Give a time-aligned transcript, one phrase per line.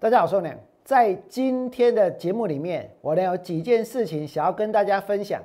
[0.00, 0.56] 大家好，我是梁。
[0.84, 5.42] 在今天的节目里面，我呢有几件事情想要跟大家分享。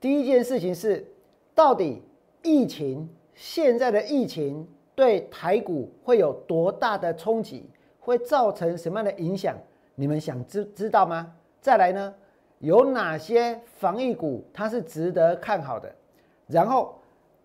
[0.00, 1.06] 第一件事情是，
[1.54, 2.02] 到底
[2.42, 7.70] 疫情现在的疫情对台股会有多大的冲击，
[8.00, 9.56] 会造成什么样的影响？
[9.94, 11.32] 你们想知知道吗？
[11.60, 12.12] 再来呢，
[12.58, 15.88] 有哪些防疫股它是值得看好的？
[16.48, 16.98] 然后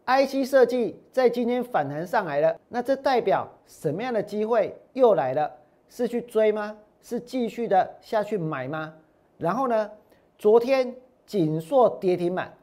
[0.08, 5.52] ，IC 设计在今天反弹上来了，那这代表什么样的机会又来了？
[5.90, 6.78] 是去追吗？
[7.02, 8.94] 是继续的下去买吗？
[9.38, 9.90] 然后呢？
[10.38, 10.94] 昨天
[11.26, 12.54] 锦硕跌停板，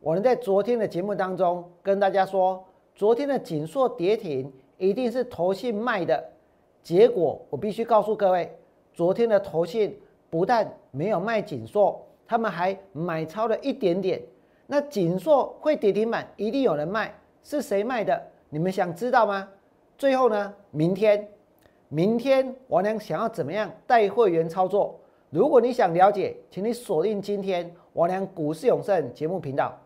[0.00, 2.62] 我能在昨天的节目当中跟大家说，
[2.94, 6.22] 昨天的锦硕跌停一定是投信卖的。
[6.82, 8.54] 结果我必须告诉各位，
[8.92, 14.20] 昨天的投信不但没有卖锦硕，他们还买超了一点点。
[14.66, 18.20] 那锦硕会跌停板，一定有人卖，是谁卖的？
[18.50, 19.48] 你们想知道吗？
[19.96, 20.54] 最后呢？
[20.70, 21.28] 明天。
[21.94, 24.98] 明天王良想要怎么样带会员操作？
[25.28, 29.78] 如果你想了解，请你锁定今天王良股市永胜节目频道。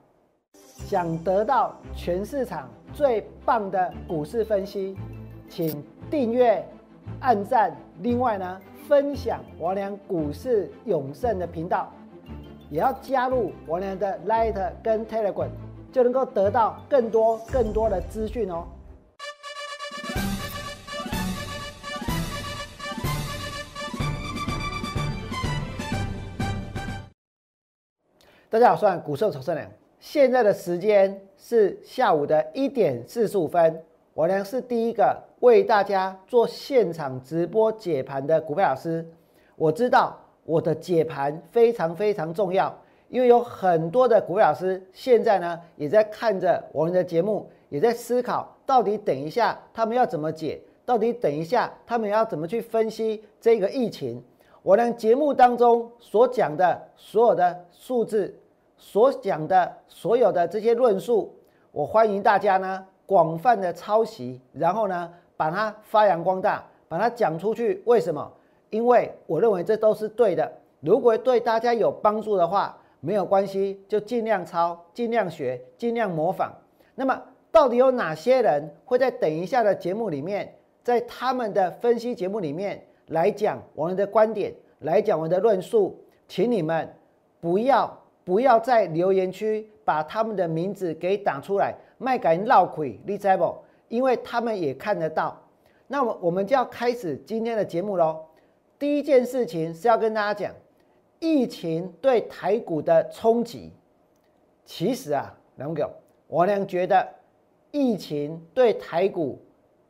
[0.52, 4.96] 想得到全市场最棒的股市分析，
[5.48, 6.64] 请订阅、
[7.18, 7.76] 按赞。
[8.02, 11.92] 另外呢，分享王良股市永胜的频道，
[12.70, 15.48] 也要加入王良的 Light 跟 Telegram，
[15.90, 18.64] 就能够得到更多更多的资讯哦。
[28.56, 29.70] 大家好，我是股市曹胜良。
[30.00, 33.84] 现在的时间是下午的一点四十五分。
[34.14, 39.06] 我呢是第一个为大家做现场直播解盘的股票老师。
[39.56, 42.74] 我知道我的解盘非常非常重要，
[43.10, 54.24] 因为有很多的股票老师现在呢也在看着我们的节目，也在思考到底等一下他们要怎么解，到底等一下他们要怎么去分析这个疫情。
[54.62, 58.34] 我呢节目当中所讲的所有的数字，
[58.76, 61.34] 所讲的所有的这些论述，
[61.72, 67.82] 我欢迎大家呢广泛的抄袭，然后呢把它发扬光大，把它讲出去。
[67.86, 68.32] 为什么？
[68.70, 70.50] 因为我认为这都是对的。
[70.80, 76.52] 如果对大家有帮助的话，没有关系，就尽量抄，尽量学，尽量模仿。
[76.94, 82.82] 那么，到底有哪些人会在等一下的节目里面，在他们的分析节目里面？
[83.10, 86.92] 来讲我们的观点，来讲我们的论述，请你们
[87.40, 93.54] 不要不要在留言区把他们的名字给打出来，卖给闹鬼，你知不？
[93.86, 95.40] 因为他们也看得到。
[95.86, 98.20] 那么我们就要开始今天的节目喽。
[98.80, 100.52] 第一件事情是要跟大家讲，
[101.20, 103.72] 疫情对台股的冲击。
[104.64, 105.88] 其实啊，两个
[106.26, 107.08] 我俩觉得
[107.70, 109.40] 疫情对台股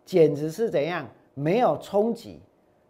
[0.04, 2.42] 简直是怎样，没有冲击。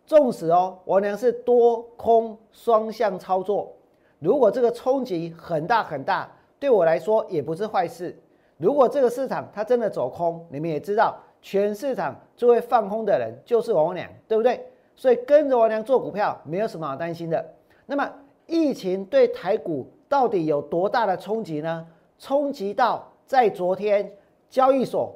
[0.04, 3.72] 纵使哦，我娘是多空双向操作，
[4.18, 6.28] 如果这个冲击很大很大，
[6.58, 8.18] 对我来说也不是坏事。
[8.56, 14.64] 如果这个市场它真的走空，你们也知道，全市场最会放空的人就是王娘，对不对？
[14.94, 17.54] 所以跟着王娘做股票没有什么好担心的。
[17.84, 18.10] 那么
[18.46, 21.86] 疫情对台股到底有多大的冲击呢？
[22.18, 24.10] 冲击到在昨天
[24.48, 25.14] 交易所，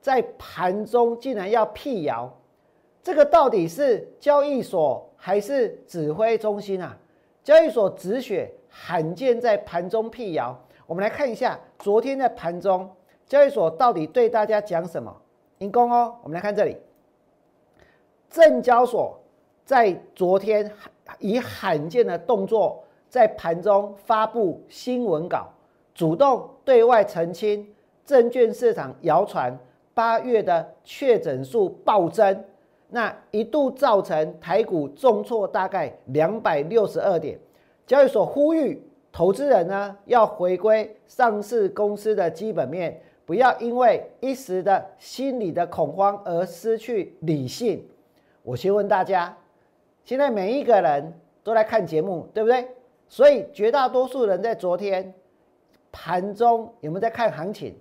[0.00, 2.34] 在盘中竟然要辟谣。
[3.02, 6.96] 这个到底是交易所还是指挥中心啊？
[7.48, 10.54] 交易所止血罕见在盘中辟谣。
[10.86, 12.86] 我们来看一下昨天的盘中，
[13.26, 15.10] 交易所到底对大家讲什么？
[15.60, 16.76] 引攻哦，我们来看这里，
[18.28, 19.18] 证交所
[19.64, 20.70] 在昨天
[21.20, 25.48] 以罕见的动作，在盘中发布新闻稿，
[25.94, 27.66] 主动对外澄清
[28.04, 29.58] 证券市场谣传
[29.94, 32.44] 八月的确诊数暴增。
[32.90, 37.38] 那一度造成台股重挫大概两百六十二点，
[37.86, 38.82] 交易所呼吁
[39.12, 47.86] 投资人呢要回归上市公司的基本面，不要因为一时的心理的恐慌而失去理性。
[48.42, 49.36] 我先问大家，
[50.04, 51.12] 现在每一个人
[51.44, 52.66] 都来看节目，对不对？
[53.06, 55.12] 所以绝大多数人在昨天
[55.92, 57.74] 盘中有没有在看行情？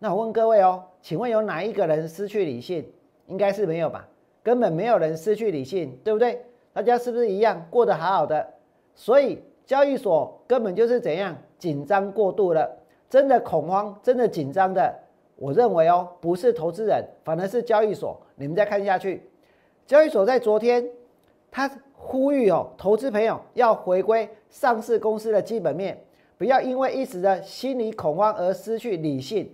[0.00, 2.84] 那我问各位哦，请问有哪一个人失去理性？
[3.28, 4.08] 应该是没有吧？
[4.42, 6.42] 根本没有人失去理性，对不对？
[6.72, 8.54] 大家是不是一样过得好好的？
[8.94, 12.70] 所以交易所根本就是怎样紧张过度了，
[13.08, 14.94] 真的恐慌，真的紧张的。
[15.36, 18.20] 我认为哦，不是投资人，反而是交易所。
[18.36, 19.28] 你们再看下去，
[19.86, 20.88] 交易所在昨天，
[21.50, 26.02] 他呼吁哦，投资朋友要回归上市公司的基本面，
[26.38, 29.52] 不要因为一时的心理恐慌而失去理性。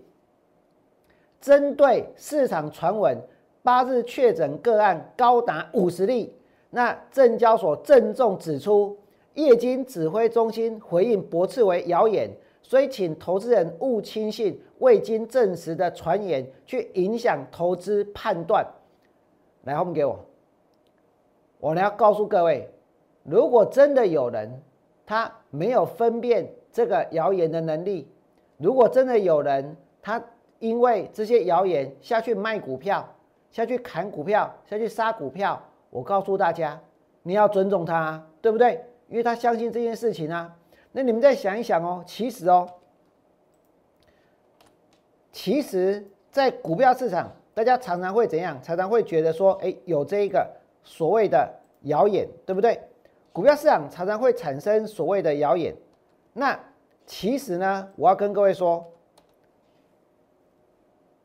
[1.40, 3.18] 针对市场传闻。
[3.66, 6.32] 八日确诊个案高达五十例，
[6.70, 8.96] 那证交所郑重指出，
[9.34, 12.30] 业经指挥中心回应驳斥为谣言，
[12.62, 18.64] 所以请投资人勿轻信未经证实的传言，去影响投资判断。
[19.64, 20.16] 来，后面给我，
[21.58, 22.70] 我呢要告诉各位，
[23.24, 24.48] 如果真的有人
[25.04, 28.06] 他没有分辨这个谣言的能力，
[28.58, 30.22] 如果真的有人他
[30.60, 33.04] 因为这些谣言下去卖股票。
[33.56, 35.58] 下去砍股票，下去杀股票，
[35.88, 36.78] 我告诉大家，
[37.22, 38.84] 你要尊重他，对不对？
[39.08, 40.54] 因为他相信这件事情啊。
[40.92, 42.68] 那你们再想一想哦，其实哦，
[45.32, 48.60] 其实，在股票市场，大家常常会怎样？
[48.62, 50.46] 常常会觉得说，哎，有这一个
[50.84, 51.50] 所谓的
[51.84, 52.78] 谣言，对不对？
[53.32, 55.74] 股票市场常常会产生所谓的谣言。
[56.34, 56.60] 那
[57.06, 58.86] 其实呢，我要跟各位说，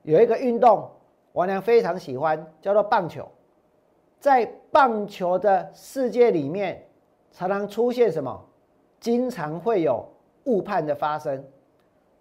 [0.04, 0.90] 有一个运动。
[1.34, 3.28] 王良非常喜欢，叫做棒球。
[4.20, 6.86] 在棒球的世界里面，
[7.32, 8.46] 常常出现什么？
[9.00, 10.08] 经常会有
[10.44, 11.44] 误判的发生。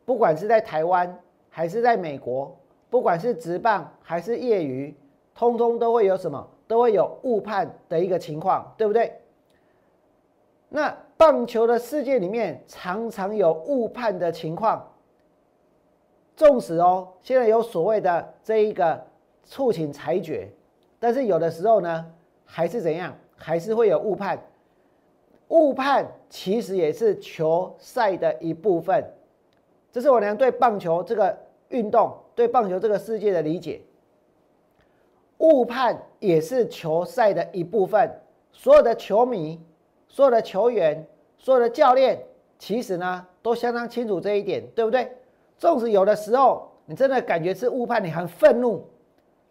[0.05, 1.19] 不管是在台湾
[1.49, 2.57] 还是在美国，
[2.89, 4.97] 不管是直棒还是业余，
[5.35, 6.49] 通通都会有什么？
[6.67, 9.21] 都会有误判的一个情况，对不对？
[10.69, 14.90] 那棒球的世界里面，常常有误判的情况。
[16.41, 18.99] 纵使哦，现在有所谓的这一个
[19.45, 20.49] 促请裁决，
[20.99, 22.07] 但是有的时候呢，
[22.47, 24.43] 还是怎样，还是会有误判。
[25.49, 29.05] 误判其实也是球赛的一部分，
[29.93, 31.39] 这是我娘对棒球这个
[31.69, 33.83] 运动、对棒球这个世界的理解。
[35.37, 38.11] 误判也是球赛的一部分，
[38.51, 39.61] 所有的球迷、
[40.09, 41.07] 所有的球员、
[41.37, 42.19] 所有的教练，
[42.59, 45.13] 其实呢，都相当清楚这一点，对不对？
[45.61, 48.83] 纵使有的时候你真的感觉是误判，你很愤怒，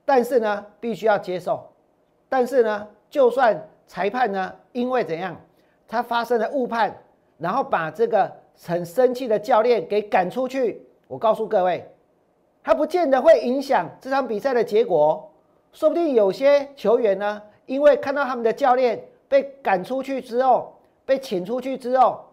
[0.03, 1.63] 但是呢，必须要接受。
[2.27, 5.39] 但是呢，就算裁判呢，因为怎样，
[5.87, 6.97] 他发生了误判，
[7.37, 8.29] 然后把这个
[8.59, 11.87] 很生气的教练给赶出去，我告诉各位，
[12.63, 15.31] 他不见得会影响这场比赛的结果。
[15.71, 22.25] 说不定有些球员呢，因为看到他们的教练被赶出去之后，被请出去之后，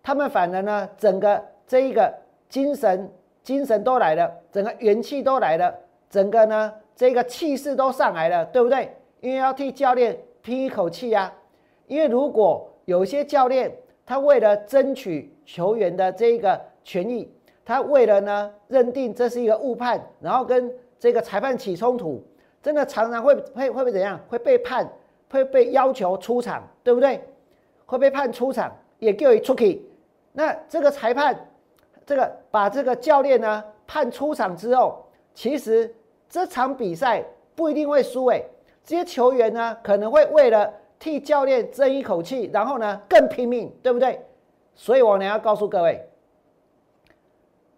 [0.00, 2.14] 他们反而呢，整个这一个。
[2.48, 3.10] 精神
[3.42, 5.74] 精神都来了，整个元气都来了，
[6.10, 8.94] 整个呢这个气势都上来了，对不对？
[9.20, 11.32] 因为要替教练拼一口气呀。
[11.86, 13.74] 因为如果有些教练
[14.04, 17.30] 他为了争取球员的这个权益，
[17.64, 22.22] 他为了呢认定这是一个误判，然后跟这个裁判起冲突，
[22.62, 24.18] 真的常常会会会被怎样？
[24.28, 24.90] 会被判
[25.30, 27.20] 会被要求出场，对不对？
[27.86, 29.82] 会被判出场，也叫一出去。
[30.32, 31.47] 那这个裁判。
[32.08, 35.94] 这个把这个教练呢判出场之后，其实
[36.26, 37.22] 这场比赛
[37.54, 38.42] 不一定会输诶，
[38.82, 44.24] 这些球员呢可能会为了替教练争一口气，然后呢更拼命，对不对？
[44.74, 46.08] 所以我呢要告诉各位，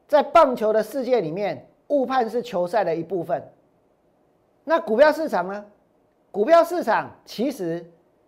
[0.06, 3.42] 在棒球的世界里面，误判是球赛的一部分。
[4.62, 5.64] 那股票市场呢？
[6.30, 7.84] 股票市场其实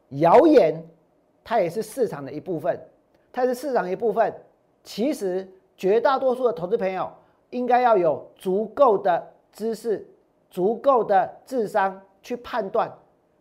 [0.09, 0.85] 谣言
[1.45, 2.77] 它也是市场的一部分，
[3.33, 4.35] 它是市场一部分，
[4.83, 5.49] 其实。
[5.77, 7.11] 绝大多数的投资朋友
[7.51, 10.07] 应该要有足够的知识、
[10.51, 12.93] 足够的智商去判断。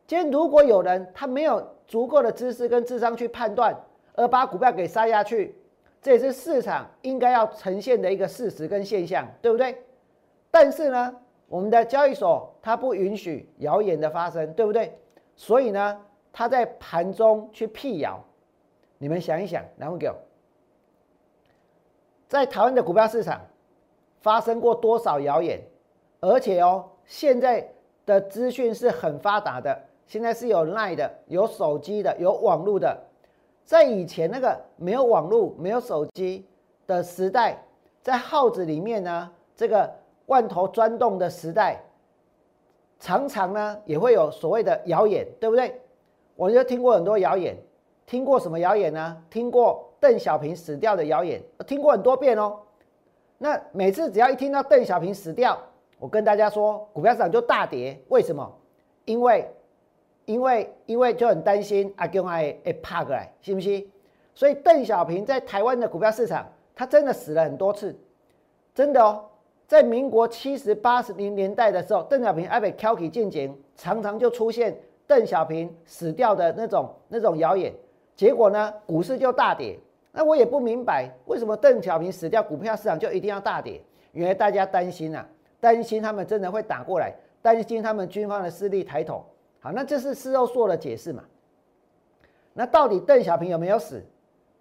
[0.08, 3.76] 今天如果有人他没有足够的知识跟智商去判断，
[4.16, 5.56] 而把股票给杀下去，
[6.02, 9.78] 这也是市场应该要呈现的一个事实跟现象，对不对？
[10.50, 11.16] 但是呢，
[11.48, 14.98] 我们的交易所它不允许谣言的发生，对不对？
[15.36, 16.02] 所以呢，
[16.34, 18.22] 它在盘中去辟谣。
[18.98, 20.16] 你们想一想，然后给我。
[22.32, 23.42] 在台湾的股票市场
[24.22, 25.60] 发生过多少谣言？
[26.22, 27.70] 而且哦，现在
[28.06, 32.98] 的资讯是很发达的，现在是有 Line 的，有手机的，有网络的。
[33.66, 36.48] 在以前那个没有网络、没有手机
[36.88, 37.62] 的时代，
[38.02, 39.94] 在号子里面呢，这个
[40.28, 41.84] 万头钻洞的时代，
[42.98, 45.82] 常常呢也会有所谓的谣言，对不对？
[46.38, 47.58] 我就听过很多谣言，
[48.12, 49.18] 听过什么谣言呢？
[49.30, 49.88] 听过。
[50.02, 52.60] 邓小平死掉的谣言，听过很多遍哦。
[53.38, 55.58] 那每次只要一听到邓小平死掉，
[55.98, 57.98] 我跟大家说，股票市场就大跌。
[58.10, 58.52] 为什么？
[59.06, 59.50] 因为，
[60.26, 63.90] 因为，因为就很担心阿公爱会怕过来，信不信？
[64.36, 67.96] 所以邓小平在台湾的股票市场，他真的死了很多次，
[68.76, 69.24] 真的哦。
[69.68, 74.78] 在民国七十八十零年代的时候，邓小平爱被挑起进前，常常就出现
[75.08, 77.72] 邓小平死掉的那种那种谣言，
[78.16, 79.80] 结果呢，股市就大跌。
[80.12, 83.82] 那我也不明白，为什么邓小平死掉，股票市场就一定要大跌？
[84.12, 85.26] 原来大家担心啊，
[85.60, 89.26] 担心他们真的会打过来，担心他们军方的势力抬头。
[89.62, 91.24] 好，那这是事后做的解释嘛？
[92.54, 94.04] 那到底邓小平有没有死？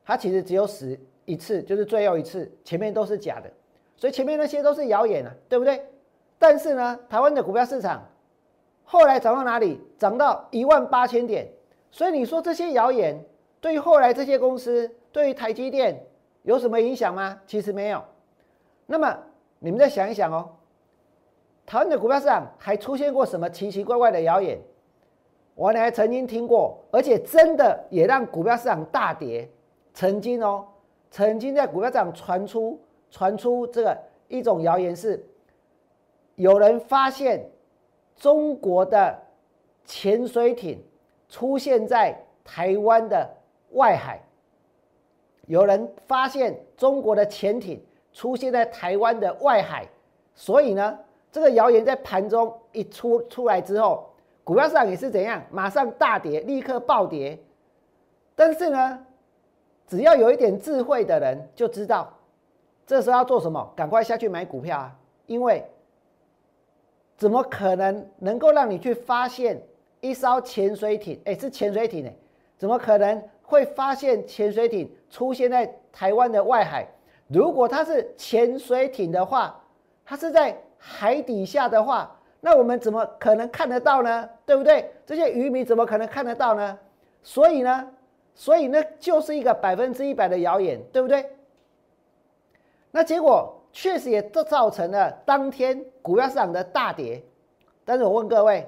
[0.04, 3.50] 他其实只有死一次，就是最后一次，前面都是假的，
[3.96, 5.84] 所以前面那些都是谣言啊，对不对？
[6.38, 8.06] 但是呢，台湾的股票市场
[8.84, 9.80] 后来涨到哪里？
[9.98, 11.48] 涨到一万八千点。
[11.90, 13.20] 所以你说这些谣言
[13.60, 16.04] 对于后来这些公司，对于台积电
[16.42, 17.40] 有什么影响吗？
[17.46, 18.02] 其实没有。
[18.86, 19.18] 那么
[19.58, 20.50] 你们再想一想哦，
[21.66, 24.58] 台湾的股票市场还出现过什么奇奇怪怪的谣言？
[25.54, 29.48] 我还曾经听过，而且真的也让股票市场大跌。
[29.92, 30.66] 曾经哦，
[31.10, 33.98] 曾经在股票市场传出传出这个
[34.28, 35.22] 一种谣言是，
[36.36, 37.46] 有人发现
[38.16, 39.20] 中国的
[39.84, 40.82] 潜水艇
[41.28, 43.28] 出现在台湾的
[43.70, 44.20] 外海，
[45.46, 49.88] 有人发现中国的潜艇出现在台湾的外海，
[50.34, 50.98] 所以呢，
[51.30, 54.10] 这个谣言在盘中一出出来之后，
[54.44, 57.38] 股票市场也是怎样，马上大跌，立刻暴跌。
[58.34, 59.06] 但是呢？
[59.86, 62.16] 只要有一点智慧的人就知道，
[62.86, 63.72] 这时候要做什么？
[63.74, 64.96] 赶快下去买股票啊！
[65.26, 65.68] 因为
[67.16, 69.60] 怎么可能能够让你去发现
[70.00, 71.20] 一艘潜水艇？
[71.24, 72.14] 哎，是潜水艇哎，
[72.56, 73.20] 怎么可能
[73.50, 76.86] 会发现潜水艇出现在台湾的外海？
[77.26, 79.60] 如果它是潜水艇的话，
[80.04, 84.28] 它是在海底下的话，那我们怎么可能看得到呢？
[84.46, 84.90] 对不对？
[85.04, 86.78] 这些渔民怎么可能看得到呢？
[87.22, 87.90] 所以呢？
[88.34, 91.28] 所以那就是一个百分之一百的谣言，对不对？
[92.92, 97.22] 那结果确实也造造成了当天股票市场的大跌。
[97.84, 98.66] 但是我问各位，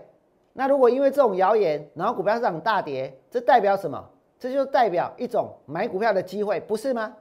[0.53, 4.05] 那如果因为这种谣言，然后股票市场大跌，这代表什么？
[4.43, 7.15] 这就代表一种买股票的机会，不是吗？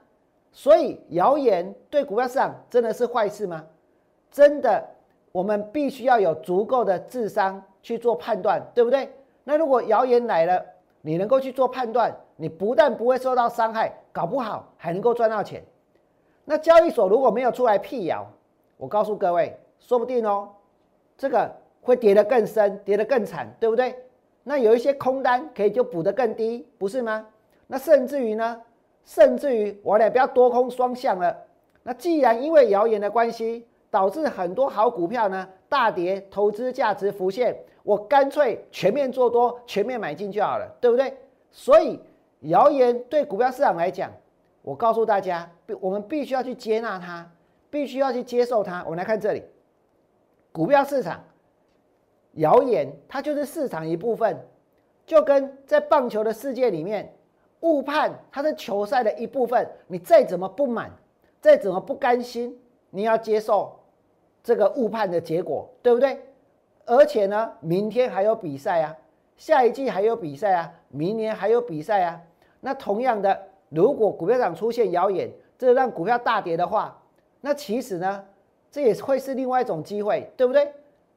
[0.51, 3.63] 所以谣言对股票市场真的是坏事吗？
[4.31, 4.83] 真的，
[5.31, 9.07] 我们必须要有足够的智商去做判断，对不对？
[9.43, 10.65] 那如果谣言来了，
[11.01, 12.11] 你能够去做判断？
[12.37, 15.63] 你不但不会受到伤害，搞不好还能够赚到钱。
[16.43, 18.25] 那交易所如果没有出来辟谣，
[18.77, 20.49] 我告诉各位，说不定哦，
[21.15, 21.51] 这个
[21.83, 23.95] 会跌得更深，跌得更惨，对不对？
[24.43, 27.27] 那有一些空单可以就补得更低，不是吗？
[27.67, 28.61] 那甚至于呢，
[29.03, 31.35] 甚至于我俩不要多空双向了。
[31.83, 41.17] 那既然因为谣言的关系，导致很多好股票呢大跌，投资价值浮现，我干脆全面做多，全面买进就好了，对不对？
[41.49, 41.99] 所以。
[42.45, 44.11] 谣言对股票市场来讲，
[44.63, 47.31] 我告诉大家，必我们必须要去接纳它，
[47.69, 48.81] 必须要去接受它。
[48.85, 49.43] 我们来看这里，
[50.51, 51.23] 股票市场，
[52.33, 54.39] 谣言它就是市场一部分，
[55.05, 57.13] 就跟在棒球的世界里面，
[57.61, 59.69] 误判它是球赛的一部分。
[59.87, 60.91] 你再怎么不满，
[61.39, 62.57] 再怎么不甘心，
[62.89, 63.79] 你要接受
[64.43, 66.19] 这个误判的结果，对不对？
[66.85, 68.97] 而且呢，明天还有比赛啊，
[69.37, 72.21] 下一季还有比赛啊，明年还有比赛啊。
[72.59, 77.01] 那同样的，如果股票上出现谣言，这让股票大跌的话，
[77.39, 78.25] 那其实呢，
[78.71, 80.73] 这也会是另外一种机会，对不对？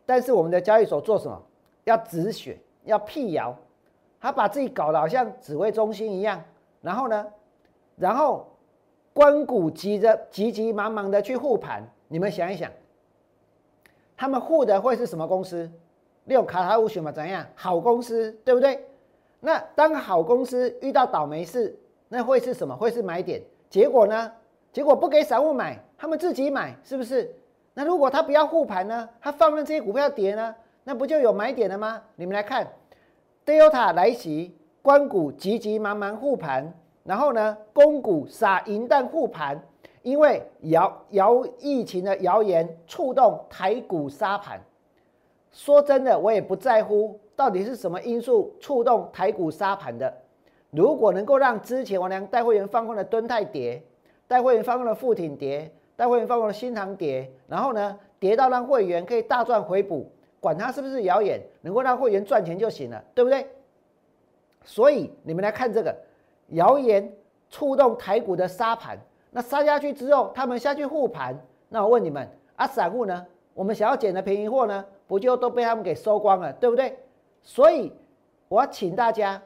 [0.07, 1.43] 但是我们的交易所做什么？
[1.85, 3.55] 要止血，要辟谣，
[4.21, 6.43] 他把自己搞得好像指挥中心一样，
[6.81, 7.27] 然后呢，
[7.97, 8.47] 然后
[9.13, 12.71] 关谷急着急急忙忙的去护盘，你们想一想，
[14.17, 15.71] 他们护的会是什么公司？
[16.25, 17.47] 六卡塔乌选嘛，怎样？
[17.55, 18.83] 好公司，对不对？
[19.41, 22.75] 那当好公司遇到倒霉事，那会是什么？
[22.75, 23.43] 会是买点？
[23.69, 24.33] 结果呢？
[24.73, 27.31] 结果不给散户买，他们自己买，是不是？
[27.75, 29.09] 那如果他不要护盘呢？
[29.21, 30.55] 他放任这些股票跌呢？
[30.85, 32.01] 那不就有买点了吗？
[32.15, 32.67] 你们来看
[33.45, 39.61] ，Delta 来袭，关股急急忙忙护盘，然后呢，公股撒银弹护盘，
[40.03, 44.61] 因为谣谣疫情的谣言触动台股杀盘。
[45.51, 47.19] 说真的，我也不在乎。
[47.37, 50.15] 到底是什么因素触动台股杀盘的？
[50.71, 53.83] 如果能够让之前王良带会员放空的敦泰跌，
[54.29, 60.11] 带会员放空的富挺跌，带会员放空的新塘跌，然后呢跌到让会员可以大赚回补，
[60.41, 63.47] 管它是不是谣言，能够让会员赚钱就行了，对不对？
[64.65, 65.95] 所以你们来看这个
[66.49, 67.13] 谣言
[67.51, 68.99] 触动台股的杀盘，
[69.31, 73.27] 那杀下去之后，他们下去护盘，那我问你们啊，散户呢？
[73.53, 76.99] 我们想要捡的便宜货呢，不就都被他们给收光了，对不对？
[77.43, 77.93] 所以，
[78.49, 79.41] 我请大家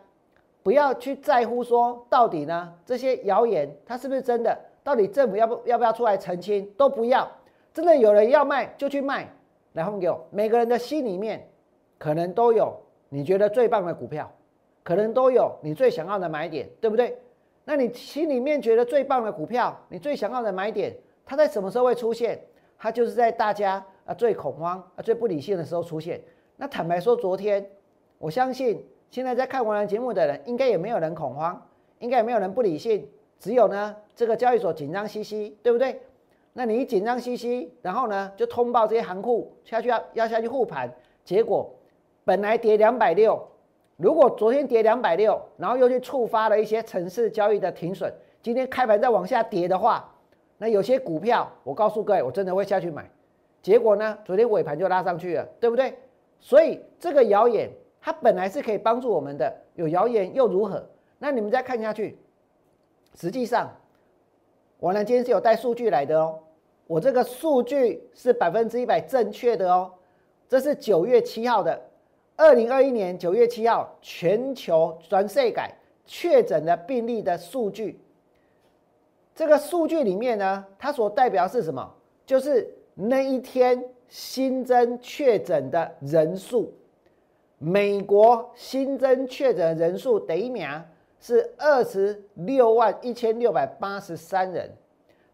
[0.62, 4.58] 不要去在乎说到底呢这些谣言它是不是真的？
[4.88, 6.66] 到底政府要不要不要出来澄清？
[6.74, 7.30] 都不要，
[7.74, 9.28] 真的有人要卖就去卖。
[9.74, 11.46] 然后给我每个人的心里面
[11.98, 12.74] 可能都有
[13.10, 14.32] 你觉得最棒的股票，
[14.82, 17.18] 可能都有你最想要的买点，对不对？
[17.66, 22.40] 那你心里面觉得最棒的股票，你最想要的买点，它在什么时候会出现？
[22.78, 26.18] 它就是在大家啊最恐慌啊最不理性的时候出现。
[26.56, 27.68] 那坦白说，昨天。
[28.16, 31.62] 我相信现在在看王良节目的人，应该也没有人恐慌，
[31.98, 33.06] 应该也没有人不理性，
[33.38, 36.00] 只有呢这个交易所紧张兮兮，对不对？
[36.52, 40.92] 那你一紧张兮兮，然后呢就通报这些行库下去要要下去护盘，
[41.24, 41.72] 结果
[42.24, 43.40] 本来跌两百六，
[43.96, 50.12] 如果昨天跌两百六，然后又去触发了一些城市交易的停损，今天开盘再往下跌的话，
[50.56, 53.08] 那有些股票我告诉各位，我真的会下去买。
[53.62, 55.94] 结果呢，昨天尾盘就拉上去了，对不对？
[56.40, 60.84] 所以这个谣言它本来是可以帮助我们的，有谣言又如何？
[61.18, 62.16] 那你们再看下去，
[63.14, 63.70] 实际上，
[64.78, 66.38] 我呢今天是有带数据来的哦。
[66.86, 69.92] 我这个数据是百分之一百正确的哦，
[70.48, 71.78] 这是九月七号的，
[72.36, 75.74] 二零二一年九月七号全球全世改
[76.06, 78.00] 确诊的病例的数据。
[79.34, 81.94] 这个数据里面呢，它所代表是什么？
[82.24, 86.72] 就是那一天新增确诊的人数。
[87.58, 90.66] 美国新增确诊人数第一名
[91.20, 94.70] 是二十六万一千六百八十三人，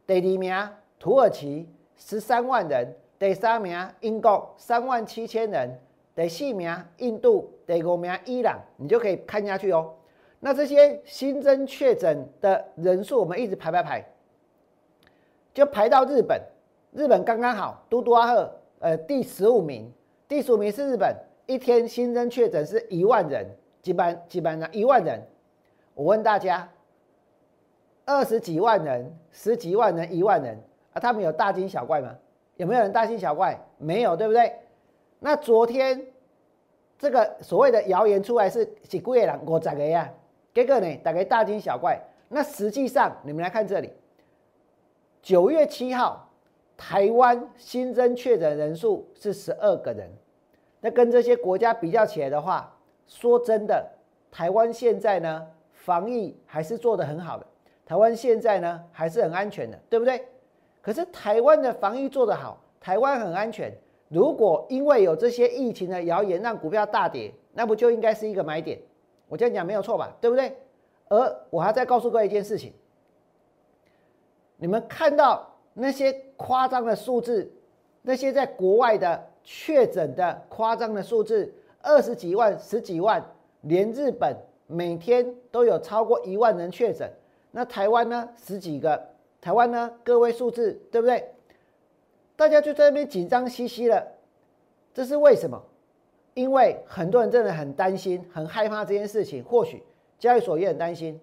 [0.06, 0.68] 第二名。
[0.96, 5.78] 土耳其十三万人，第三名英国三万七千人，
[6.16, 9.92] 第四名印度，第五名伊朗，你就可以看下去哦。
[10.40, 14.02] 那这些新增确诊的人数，我们一直排排排，
[15.52, 16.40] 就排到日本，
[16.92, 19.92] 日本刚刚好，嘟嘟阿赫，呃，第十五名，
[20.26, 21.14] 第十五名是日本，
[21.44, 23.46] 一天新增确诊是一万人，
[23.82, 25.20] 基本基本上一万人。
[25.94, 26.68] 我问大家，
[28.04, 30.60] 二十几万人，十几万人，一万人。
[30.92, 32.14] 啊，他们有大惊小怪吗？
[32.56, 33.58] 有没有人大惊小怪？
[33.78, 34.52] 没有，对不对？
[35.18, 36.04] 那昨天
[36.98, 40.12] 这个所谓的谣言出来是几个人我咋个呀？
[40.52, 42.00] 这个呢，大概大惊小怪。
[42.28, 43.92] 那实际上，你们来看这里，
[45.22, 46.28] 九月七号，
[46.76, 50.10] 台湾新增确诊人数是十二个人。
[50.80, 53.84] 那跟这些国家比较起来的话，说真的，
[54.30, 55.46] 台湾现在呢，
[55.84, 57.46] 防疫还是做得很好的。
[57.84, 60.26] 台湾现在呢，还是很安全的，对不对？
[60.80, 63.70] 可是台湾的防疫做得好，台湾很安全。
[64.08, 68.80] 如果因为有这些疫情的谣言让股票大跌，那不就应该是一个买点？
[69.28, 70.10] 我这样讲没有错吧？
[70.20, 70.56] 对不对？
[71.08, 72.73] 而我还在告诉各位一件事情：
[74.56, 77.52] 你们看到那些夸张的数字，
[78.00, 83.23] 那些在国外的确诊的夸张的数字，二十几万、十几万，
[83.60, 84.34] 连日本
[84.66, 87.10] 每天都有超过一万人确诊，
[87.50, 89.00] 那台湾呢，十几个。
[89.40, 91.22] 台湾呢，个位数字，对不对？
[92.34, 94.02] 大家就在那边紧张兮兮了，
[94.94, 95.62] 这是为什么？
[96.32, 99.44] 因为很多人真的很担心、很害怕这件事情。
[99.44, 99.82] 或许
[100.18, 101.20] 交易所也很担心，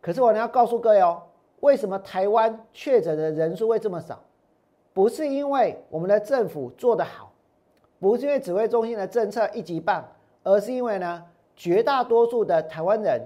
[0.00, 1.22] 可是我呢要告诉各位哦，
[1.60, 4.22] 为什么台湾确诊的人数会这么少？
[4.92, 7.32] 不是因为我们的政府做得好，
[7.98, 10.06] 不是因为指挥中心的政策一级棒，
[10.44, 11.24] 而是因为呢，
[11.56, 13.20] 绝大多数的台湾人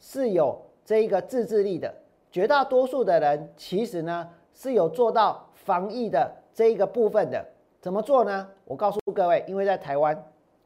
[0.00, 1.94] 是有这一个自制力的。
[2.32, 7.46] 绝大多数的人其实呢是有做到防疫的这一个部分的，
[7.80, 8.48] 怎么做呢？
[8.64, 10.24] 我告诉各位，因为在台湾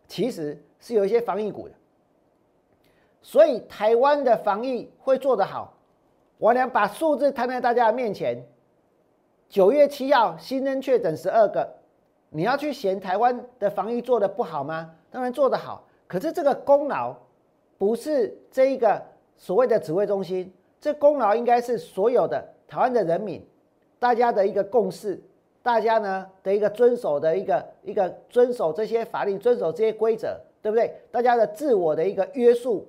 [0.09, 1.75] 其实是有一些防疫股的，
[3.23, 5.75] 所以台湾的防疫会做得好。
[6.39, 8.43] 我俩把数字摊在大家的面前，
[9.49, 11.69] 九月七号新增确诊十二个，
[12.31, 14.95] 你要去嫌台湾的防疫做得不好吗？
[15.11, 17.15] 当然做得好，可是这个功劳
[17.79, 19.01] 不是这一个
[19.37, 20.53] 所谓的指挥中心。
[20.81, 23.47] 这功劳应该是所有的台湾的人民，
[24.01, 25.23] 大家的一个共识，
[25.63, 30.93] 大家呢的一个遵守的一个一个遵守这些法律，遵守这些规则，对不对？
[31.13, 32.85] 大家的自我的一个约束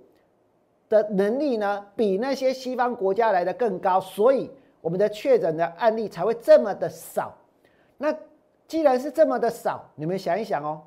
[0.90, 4.50] 的能力呢，比那些西方国家来的更高，所以
[4.82, 7.32] 我们的确诊的案例才会这么的少。
[8.00, 8.12] 那
[8.68, 10.82] 既然是这么的少，你们想一想哦，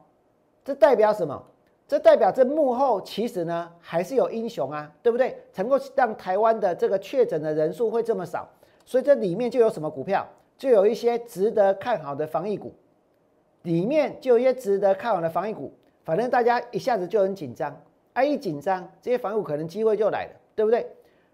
[0.64, 1.40] 这代表什么？
[1.86, 5.38] 这代表这幕后其实呢还是有英雄啊，对不对？
[5.56, 8.48] 能够让台湾的这个确诊的人数会这么少，
[8.86, 10.26] 所以这里面就有什么股票？
[10.56, 12.72] 就有一些值得看好的防疫股，
[13.62, 15.72] 里面就有一些值得看好的防疫股。
[16.04, 17.76] 反正大家一下子就很紧张，
[18.12, 20.86] 啊，一紧张，这些防疫股可能机会就来了，对不对？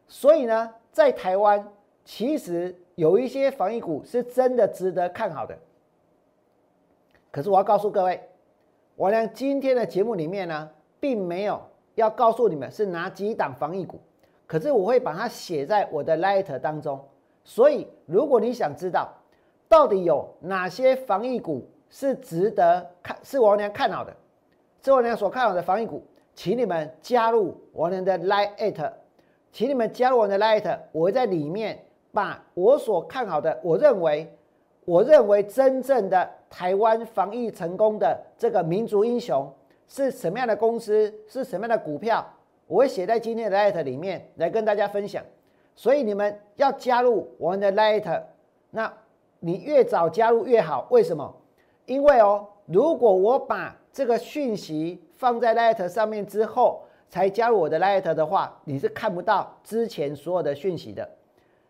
[0.08, 1.64] 所以呢，在台湾
[2.04, 5.56] 其实有一些防疫股是真的值得看好的。
[7.30, 8.20] 可是我要告诉各位。
[9.00, 10.68] 我呢，今天的节目里面呢，
[11.00, 11.58] 并没有
[11.94, 13.98] 要告诉你们是哪几档防疫股，
[14.46, 17.02] 可是我会把它写在我的 Light 当中。
[17.42, 19.08] 所以，如果你想知道
[19.70, 24.14] 到底有哪些防疫股是值得看，是王良看好的，
[24.84, 28.92] 是王良所看好的防疫股，请你们加入王良的 Light，
[29.50, 31.82] 请你们加入我的 Light，我会在里面
[32.12, 34.30] 把我所看好的，我认为。
[34.86, 39.50] 我认为真正的台湾防疫成功的这个民族英雄，
[39.86, 42.26] 是什么样的公司，是什么样的股票，
[42.66, 45.24] 我会写在今天的 Light 里面来跟大家分享。
[45.76, 48.22] 所以你们要加入我们的 Light，
[48.70, 48.92] 那
[49.38, 50.86] 你越早加入越好。
[50.90, 51.34] 为什么？
[51.86, 61.08] 因为哦，如果我把这个讯息放在 Light 上面之后，才加入我的 Light 的话，你是看不到之前所有的讯息的。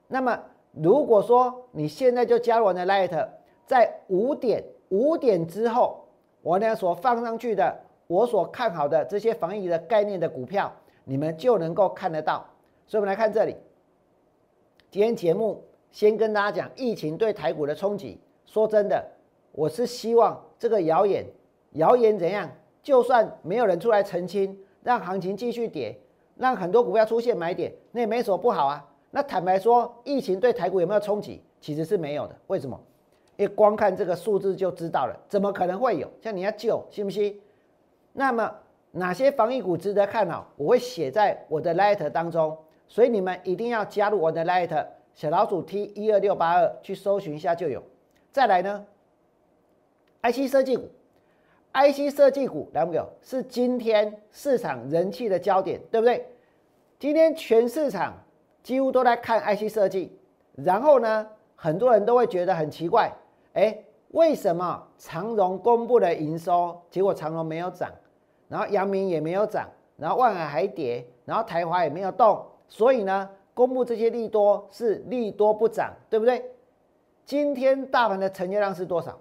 [0.08, 0.38] 那么
[0.72, 3.28] 如果说你现在就加入我的 Light，
[3.70, 6.04] 在五点五点之后，
[6.42, 7.72] 我呢所放上去的。
[8.08, 10.72] 我所看好的这些防疫的概念的股票，
[11.04, 12.44] 你们就能够看得到。
[12.88, 13.54] 所以，我们来看这里。
[14.90, 18.18] 今天节目先跟大家讲疫情对台股的冲击。
[18.44, 19.08] 说真的，
[19.52, 21.24] 我是希望这个谣言，
[21.74, 22.50] 谣言怎样？
[22.82, 25.96] 就算没有人出来澄清，让行情继续跌，
[26.34, 28.84] 让很多股票出现买点，那也没什么不好啊。
[29.12, 31.40] 那坦白说，疫情对台股有没有冲击？
[31.60, 32.36] 其实是没有的。
[32.48, 32.76] 为什么？
[33.40, 36.06] 因为光看这个数字就知道了，怎么可能会有？
[36.20, 37.40] 像你要救，信不信？
[38.12, 38.54] 那么
[38.90, 40.46] 哪些防疫股值得看好？
[40.56, 42.54] 我会写在我的 letter 当中，
[42.86, 47.82] 所以你们一定要加入我的 letter 小老鼠 T 一二六八二去搜寻一下就有。
[48.30, 48.84] 再来呢
[50.20, 50.90] ，IC 设计股
[51.72, 53.08] ，IC 设计股来没有？
[53.22, 56.26] 是今天市场人气的焦点，对不对？
[56.98, 58.22] 今天全市场
[58.62, 60.14] 几乎都在看 IC 设计，
[60.56, 61.26] 然后呢，
[61.56, 63.10] 很多人都会觉得很奇怪，
[63.54, 63.78] 哎。
[64.12, 67.88] 为什么长荣公布的营收，结果长荣没有涨，
[68.48, 76.44] 然后阳明也没有涨，然后万海还跌，然后台华也没有动，所以呢，公布这些利多是利多不涨，对不对？
[77.24, 79.16] 今天大盘的成交量是多少？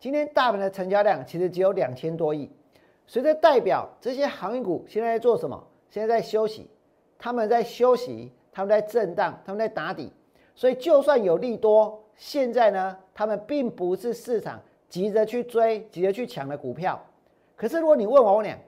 [0.00, 2.50] 今天大盘的成交量其实只有两千多亿，
[3.06, 5.64] 所以这代表这些航运股现在在做什么？
[5.90, 6.68] 现在在休息，
[7.16, 10.12] 他们在休息，他们在震荡，他们在打底，
[10.56, 12.02] 所以就算有利多。
[12.16, 17.00] 现在呢，他们并不是市场急着去追、急着去抢的股票。
[17.56, 18.58] 可是如果你问我俩，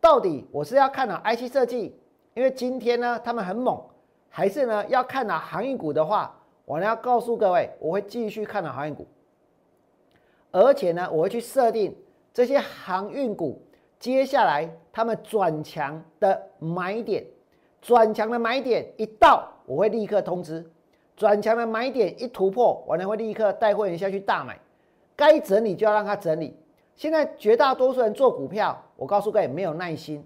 [0.00, 1.96] 到底我是要看好 IC 设计，
[2.34, 3.82] 因为今天呢他们很猛，
[4.28, 9.06] 还是呢要看好航运股的话，我呢要告诉各位，我会继续看好航运股，
[10.50, 11.96] 而且呢我会去设定
[12.34, 13.62] 这些航运股
[13.98, 17.24] 接下来他们转强的买点，
[17.80, 20.70] 转强的买点一到，我会立刻通知。
[21.16, 24.58] 转强的买点一突破，我呢会立刻带会员下去大买。
[25.16, 26.56] 该整理就要让它整理。
[26.96, 30.24] 现在绝大多数人做股票，我告诉各位没有耐心，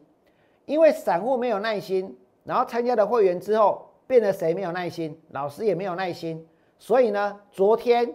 [0.64, 5.18] 因为散户没有耐心，然后参加了会员之后，变得谁没有耐心？
[5.30, 6.46] 老师也没有耐心。
[6.78, 8.14] 所以呢，昨天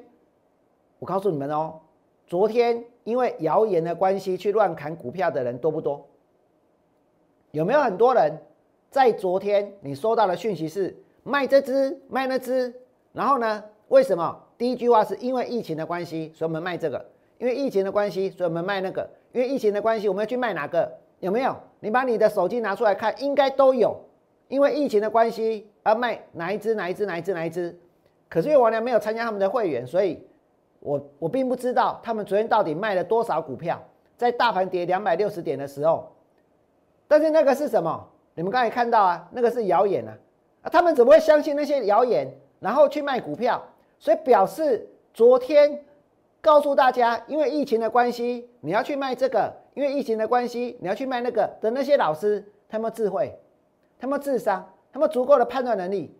[0.99, 1.79] 我告诉你们哦，
[2.25, 6.07] 昨天因为谣言的关系去乱砍股票的人多不多？
[7.51, 8.41] 有没有很多人
[8.89, 10.95] 在昨天你收到的讯息是？
[11.23, 12.73] 卖这只，卖那只，
[13.13, 13.63] 然后呢？
[13.89, 14.41] 为什么？
[14.57, 16.97] 第一句话是因为疫情的关系，所以我们卖这个；
[17.38, 20.91] 因为疫情的关系，所以我们卖那个；因为疫情的关系，我们要去卖哪个？
[21.19, 21.55] 有没有？
[21.79, 23.95] 你把你的手机拿出来看，应该都有。
[24.47, 26.75] 因为疫情的关系而卖哪一只？
[26.75, 27.05] 哪一只？
[27.05, 27.33] 哪一只？
[27.33, 27.77] 哪一只？
[28.29, 30.21] 可是因为王良没有参加他们的会员，所以
[30.79, 33.81] 我我并不知道他们昨天到底卖了多少股票，
[34.17, 36.12] 在大盘跌两百六十点的时候。
[37.07, 38.07] 但是那个是什么？
[38.33, 40.17] 你们刚才看到啊，那个是谣言啊。
[40.63, 42.28] 啊，他们怎么会相信那些谣言，
[42.60, 43.63] 然后去卖股票？
[43.99, 45.86] 所以表示昨天
[46.41, 53.38] 告诉大家，因为疫情的关系，你要去卖这个；因为疫情的关系，你要去卖那个的那些老师，他们智慧，
[53.99, 56.17] 他们智商，他们足够的判断能力。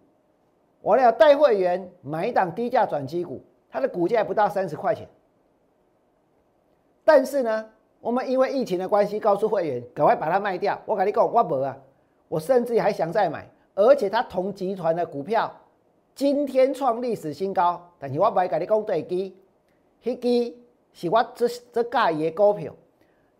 [0.82, 5.08] 我要带会员买一档低价转机股，它的股价不到三十块钱。
[7.06, 10.80] 但是呢，我们因为疫情的关系，告诉会员赶快把它卖掉。
[10.86, 11.78] 我跟你讲，我没啊，
[12.28, 13.50] 我甚至还想再买。
[13.76, 15.52] 而且它同集团的股票
[16.16, 19.36] 今天创历史新高，但是我不会跟你讲对基，
[20.04, 20.58] 迄基
[20.94, 22.74] 是我这这价的股票。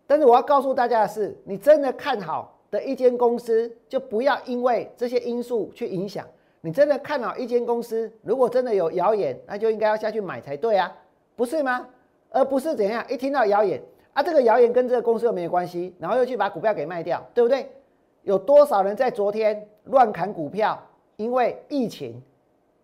[0.06, 6.26] 但是我要告诉大家的是，你真的看好的一间公司，就不要因为这些因素去影响。
[6.60, 10.92] 你真的看好一间公司，如果真的有谣言，那就应该要下去买才对啊，
[11.36, 11.86] 不是吗？
[12.30, 13.80] 而不是怎样一听到谣言
[14.12, 17.70] 啊，这个谣言跟这个公司又没有关系，然后又去把股票给卖掉，对不对？
[18.24, 20.78] 有多少人在昨天乱砍股票？
[21.16, 22.20] 因为疫情，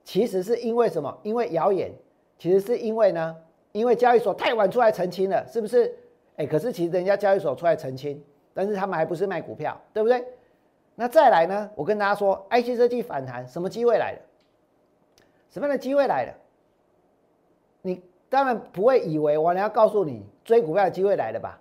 [0.04, 1.18] 其实是因为什么？
[1.22, 1.90] 因为谣言，
[2.38, 3.36] 其实是因为呢？
[3.72, 5.92] 因为交易所太晚出来澄清了，是不是？
[6.36, 8.22] 哎，可是其实人家交易所出来澄清，
[8.54, 10.24] 但是他们还不是卖股票，对不对？
[10.94, 11.70] 那再来呢？
[11.74, 14.18] 我跟大家说，IC 设计反弹，什么机会来了？
[15.50, 16.34] 什么样的机会来了？
[17.82, 21.58] 你当然不会以为我要告诉你追股票的机会来了吧？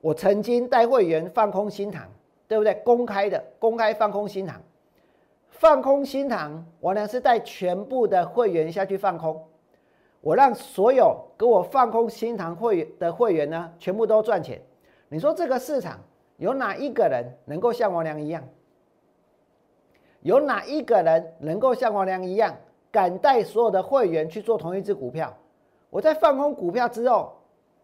[0.00, 2.08] 我曾经带会员放空新塘。
[2.48, 2.74] 对不对？
[2.84, 4.60] 公开的，公开放空新塘，
[5.50, 9.42] 放空新塘，我呢是带全部的会员下去放空，
[10.20, 14.60] 我让所有给我放空新塘会员的会员呢，全部都赚钱。
[15.08, 15.98] 你说这个市场
[16.36, 18.42] 有哪一个人能够像王良一样？
[20.22, 22.56] 有哪一个人能够像王良一样，
[22.90, 25.32] 敢带所有的会员去做同一只股票？
[25.88, 27.32] 我在放空股票之后，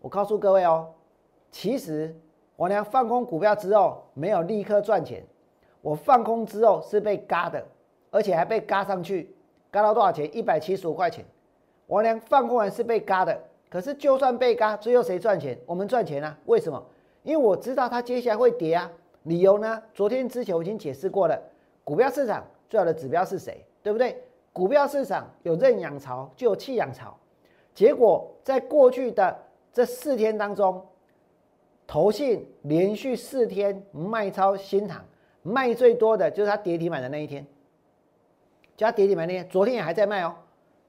[0.01, 0.93] 我告诉各位哦，
[1.53, 2.15] 其实
[2.63, 5.21] 王良放空股票之后没有立刻赚钱，
[5.81, 7.61] 我放空之后是被嘎的，
[8.09, 9.35] 而且还被嘎上去，
[9.69, 10.31] 嘎到多少钱？
[10.33, 11.25] 一百七十五块钱。
[11.89, 13.37] 王良放空完是被嘎的，
[13.69, 15.59] 可是就算被嘎，最后谁赚钱？
[15.67, 16.39] 我们赚钱啊？
[16.47, 16.81] 为什么？
[17.25, 18.89] 因为我知道它接下来会跌啊。
[19.25, 19.83] 理由呢？
[19.93, 21.37] 昨天之前我已经解释过了。
[21.83, 23.67] 股票市场最好的指标是谁？
[23.83, 24.23] 对不对？
[24.53, 27.13] 股票市场有认养潮，就有弃养潮。
[27.75, 29.37] 结果在过去的
[29.73, 30.81] 这四天当中，
[31.87, 35.05] 投信连续四天卖超新塘，
[35.43, 37.47] 卖最多的就是它跌停板的那一天。
[38.77, 40.35] 加跌停板那天，昨天也还在卖哦，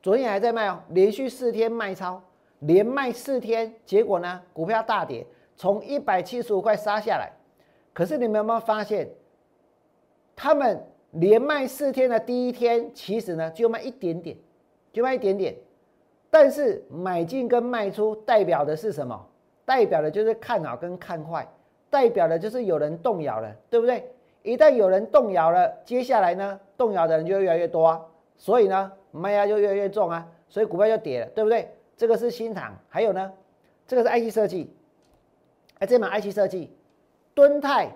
[0.02, 2.22] 昨天也还在卖哦，连续四天卖超，
[2.60, 5.26] 连卖四天，结果呢，股票大跌，
[5.56, 7.32] 从一百七十五块杀下来。
[7.94, 9.10] 可是你们有没有发现？
[10.36, 14.36] 他们连卖四天的第一天，其实呢就卖一点点，
[14.92, 15.56] 就卖一点点。
[16.32, 19.28] 但是买进跟卖出代表的是什么？
[19.66, 21.48] 代表的就是看好跟看坏，
[21.90, 24.12] 代表的就是有人动摇了，对不对？
[24.42, 28.02] 一旦有人动摇了，接下来呢，动摇的人就越来越多啊，
[28.38, 31.72] 所以呢，卖压就越来越重啊，所以股票就跌了，对不对？
[31.96, 33.32] 这个是新塘，还有呢，
[33.88, 34.76] 这个是 IC 设计，
[35.80, 36.76] 哎，这买 IC 设计，
[37.34, 37.90] 敦泰，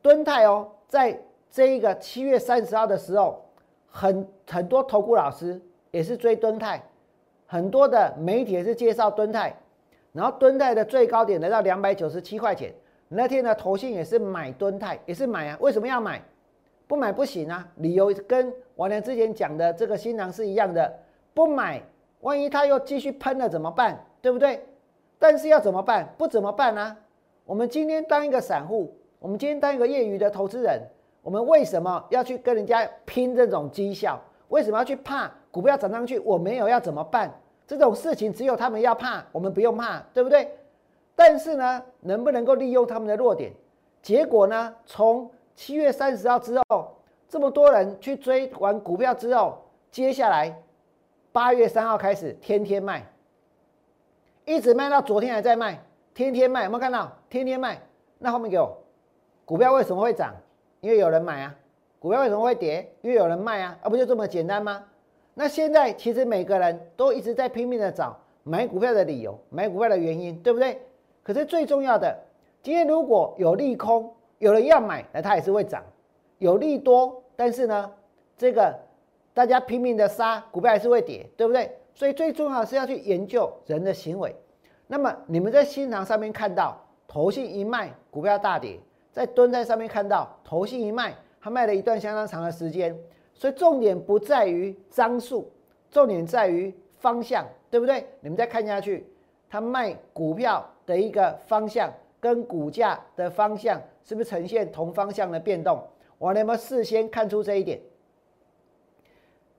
[0.00, 0.70] 敦泰哦。
[0.86, 1.18] 在
[1.50, 3.42] 这一个七月三十号的时候，
[3.88, 6.82] 很很多投顾老师也是追敦泰，
[7.46, 9.56] 很多的媒体也是介绍敦泰，
[10.12, 12.72] 然后蹲泰的最高点来到两百九十七块钱。
[13.08, 15.56] 那天呢，投信也是买蹲泰，也是买啊。
[15.60, 16.22] 为什么要买？
[16.86, 17.66] 不买不行啊。
[17.76, 20.92] 理由跟王良之前讲的这个新郎是一样的，
[21.34, 21.82] 不买，
[22.20, 24.02] 万一他又继续喷了怎么办？
[24.20, 24.64] 对不对？
[25.18, 26.08] 但是要怎么办？
[26.16, 26.96] 不怎么办呢？
[27.44, 28.94] 我们今天当一个散户。
[29.18, 30.80] 我们今天当一个业余的投资人，
[31.22, 34.20] 我们为什么要去跟人家拼这种绩效？
[34.48, 36.18] 为什么要去怕股票涨上去？
[36.18, 37.32] 我没有要怎么办？
[37.66, 40.50] 这种事情只有他们要怕，我们不用怕，对不对？
[41.14, 43.52] 但是呢，能不能够利用他们的弱点？
[44.02, 46.96] 结果呢，从七月三十号之后，
[47.28, 50.54] 这么多人去追完股票之后，接下来
[51.30, 53.06] 八月三号开始天天卖，
[54.44, 55.82] 一直卖到昨天还在卖，
[56.14, 57.10] 天天卖，有没有看到？
[57.30, 57.80] 天天卖，
[58.18, 58.76] 那后面给我。
[59.44, 60.34] 股票为什么会涨？
[60.80, 61.54] 因为有人买啊。
[61.98, 62.92] 股票为什么会跌？
[63.02, 63.78] 因为有人卖啊。
[63.82, 64.82] 啊不就这么简单吗？
[65.34, 70.80] 那现在其实每个人都一直在拼命的找买股票的理由，买股票的原因，对不对？
[71.22, 72.16] 可是最重要的，
[72.62, 75.80] 今天如果有利空，有人要买，那它也是会涨；
[76.38, 77.90] 有利多，但是呢，
[78.36, 78.78] 这个
[79.32, 81.70] 大家拼命的杀，股票还是会跌，对不对？
[81.94, 84.34] 所以最重要的是要去研究人的行为。
[84.86, 88.78] 那么你们在新塘上面看到，头信一卖，股票大跌。
[89.12, 92.98] 在蹲在上面看到头信一卖，他卖了一段相当长的时间，
[93.42, 95.50] 所以重点不在于张数，
[95.90, 98.06] 重点在于方向，对不对？
[98.20, 99.04] 你们再看下去，
[99.50, 105.82] 他卖股票的一个方向跟股价的方向是不是呈现同方向的变动？
[106.18, 107.80] 我能不能事先看出这一点？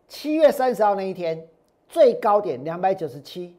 [0.08, 1.46] 七月三十号那一天
[1.90, 3.54] 最高点两百九十七，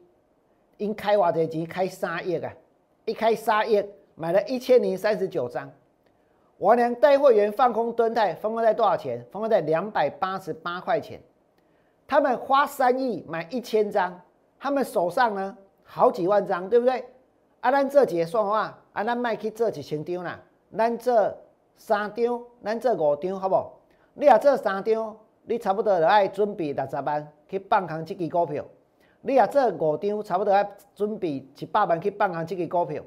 [0.77, 2.51] 因开挖这机开三亿啊，
[3.05, 3.85] 一开三亿
[4.15, 5.71] 买了一千零三十九张。
[6.59, 9.25] 王良带会员放空蹲泰，放空在多少钱？
[9.29, 11.19] 放空在两百八十八块钱。
[12.07, 14.21] 他们花三亿买一千张，
[14.57, 17.03] 他们手上呢好几万张，对不对？
[17.59, 20.39] 啊，咱这几算话，啊，咱卖去做一千张啦，
[20.77, 21.35] 咱做
[21.75, 23.69] 三张，咱做五张，好不？
[24.13, 28.63] 你啊做三张，你差不多就爱准备六十万去放空这支股票。
[29.21, 30.65] 你啊做五张，差不多要
[30.95, 33.03] 准备一百万去放空这支股票。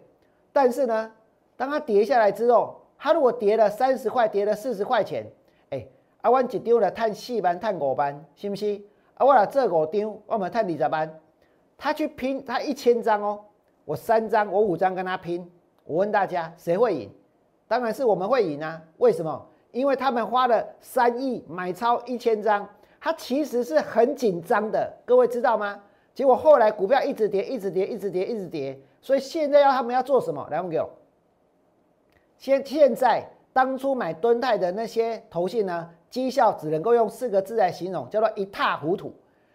[0.52, 1.10] 但是呢，
[1.56, 5.24] 当它跌下来之后，它如果跌了三十块，跌了四十块钱，
[5.70, 5.86] 哎，
[6.20, 8.80] 啊，我一丢了碳四班、碳五班，是不是？
[9.14, 11.20] 啊，我来这五张，我们碳二十班。
[11.76, 13.40] 他去拼，他一千张哦，
[13.84, 15.48] 我三张，我五张跟他拼。
[15.84, 17.10] 我问大家，谁会赢？
[17.68, 18.82] 当然是我们会赢啊！
[18.96, 19.46] 为什么？
[19.70, 22.68] 因为他们花了三亿买超一千张，
[23.00, 25.80] 他其实是很紧张的，各位知道吗？
[26.14, 30.44] 结果后来股票一直跌，一直跌，一直跌，一直跌，所以现在要他们要做什么？
[30.50, 30.90] 来，我们给我。
[32.38, 39.12] 现现在当初买敦泰的那些投信呢，绩效只能够用四个字来形容，叫做一塌糊涂。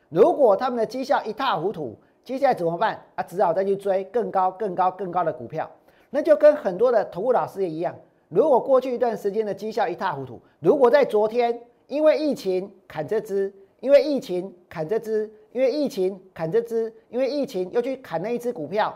[0.09, 3.01] 如果他们的绩效一塌糊涂，接下来怎么办？
[3.15, 5.69] 啊，只好再去追更高、更高、更高的股票。
[6.09, 7.95] 那就跟很多的投顾老师也一样，
[8.27, 18.93] 如果过去一段时间的绩效一塌糊涂，如果在昨天因为疫情砍这只，因为疫情砍这只，因为疫情砍这只，因为疫情又去砍那一只股票，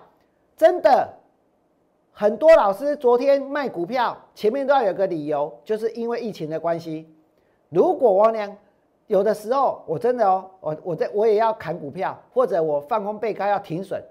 [0.58, 1.14] 真的。
[2.20, 7.08] 很多老师昨天卖股票，前面都要有个理由，就是因为疫情的关系。
[7.70, 8.58] 如果王良
[9.06, 14.02] 有的时候我真的哦，我我在我也要砍股票，或者我放空被高要停损，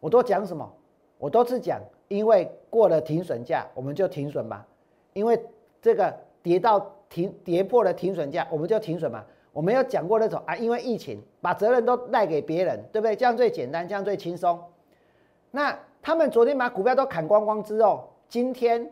[0.00, 0.70] 我都讲什么？
[1.16, 4.66] 我都是讲，因为过了停损价，我们就停损吧。
[5.14, 5.42] 因为
[5.80, 9.24] 这个跌到停跌破了停损价，我们就停损嘛。
[9.54, 13.16] 我没有讲过那种啊，因为疫情把责任都赖给别人，对不对？
[13.16, 14.62] 这样最简单，这样最轻松。
[15.50, 15.74] 那
[16.06, 18.88] 他们昨天把股票都砍光光之后，今天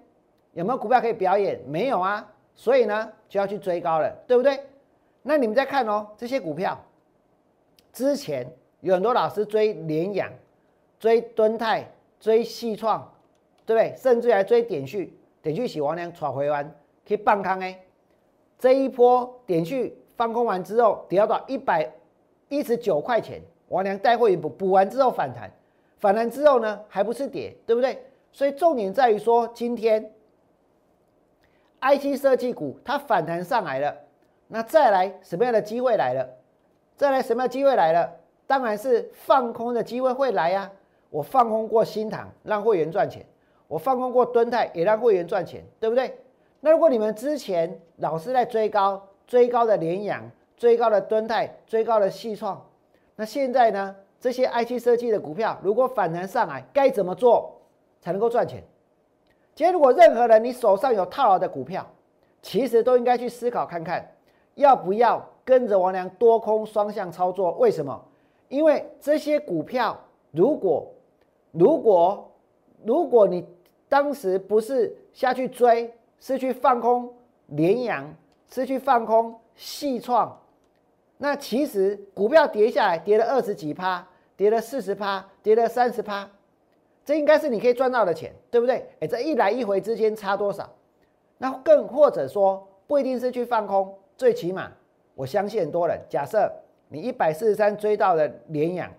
[0.53, 1.61] 有没有股票可以表演？
[1.65, 4.59] 没有啊，所以呢就要去追高了，对不对？
[5.23, 6.77] 那你们再看哦，这些股票
[7.93, 8.45] 之前
[8.81, 10.29] 有很多老师追联阳、
[10.99, 13.09] 追敦泰、追细创，
[13.65, 13.97] 对不对？
[13.97, 16.69] 甚至还追点序，点序洗完量炒回完
[17.07, 17.81] 可以半康哎，
[18.59, 19.97] 这一波点序。
[20.17, 21.89] 放空完之后跌到一百
[22.49, 25.49] 一十九块钱，王良带货也补补完之后反弹，
[26.05, 27.99] 反弹之后呢还不是跌，对不对？
[28.31, 30.13] 所以重点在于说今天
[31.81, 33.97] IC 设计股它反弹上来了，
[34.49, 36.29] 那再来什么样的机会来了？
[36.95, 38.13] 再来什么样的机会来了？
[38.47, 40.71] 当然是放空的机会会来呀！
[41.09, 43.23] 我放空过新塘，让会员赚钱；
[43.67, 46.19] 我放空过敦泰，也让会员赚钱，对不对？
[46.61, 52.63] 那如果你们之前老是在追高，追高的联阳，追高的敦泰，追高的细创，
[53.17, 53.97] 那现在呢？
[54.25, 57.61] 这些 IT 设计的股票如果反弹上来，该怎么做
[58.01, 58.65] 才能够赚钱？
[59.55, 61.87] 今天如果任何人你手上有套牢的股票，
[62.41, 64.11] 其实都应该去思考看看，
[64.55, 67.51] 要不要跟着王良多空双向操作？
[67.59, 68.03] 为什么？
[68.49, 69.95] 因为这些股票
[70.31, 70.91] 如果
[71.53, 72.33] 如果
[72.83, 73.47] 如果你
[73.91, 77.13] 当时不是下去追，是去放空
[77.49, 78.11] 联阳。
[78.51, 80.41] 是去放空细创，
[81.19, 84.07] 那其实股票跌下来，跌了二十几趴，
[84.37, 86.29] 跌了四十趴，跌了三十趴，
[87.05, 88.87] 这应该是你可以赚到的钱，对不对？
[89.01, 90.69] 哎，这一来一回之间差多少？
[91.39, 94.71] 那更或者说不一定是去放空，最起码
[95.15, 96.51] 我相信很多人，假设
[96.89, 98.91] 你一百四十三追到了联阳，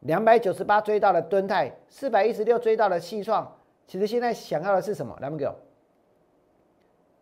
[0.00, 5.16] 两百九十八追到了敦泰，四百一十六追到了细创，其实现在想要的是什么？
[5.20, 5.54] 来，们给我。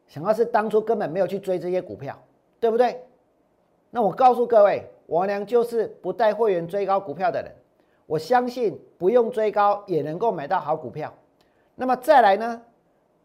[0.07, 2.23] 想要是当初根本没有去追这些股票，
[2.61, 3.03] 对不对？
[3.91, 7.51] 那我告诉各位，王良就是不带会员追高股票的人。
[8.07, 11.13] 我相信不用追高也能够买到好股票。
[11.75, 12.63] 那么再来呢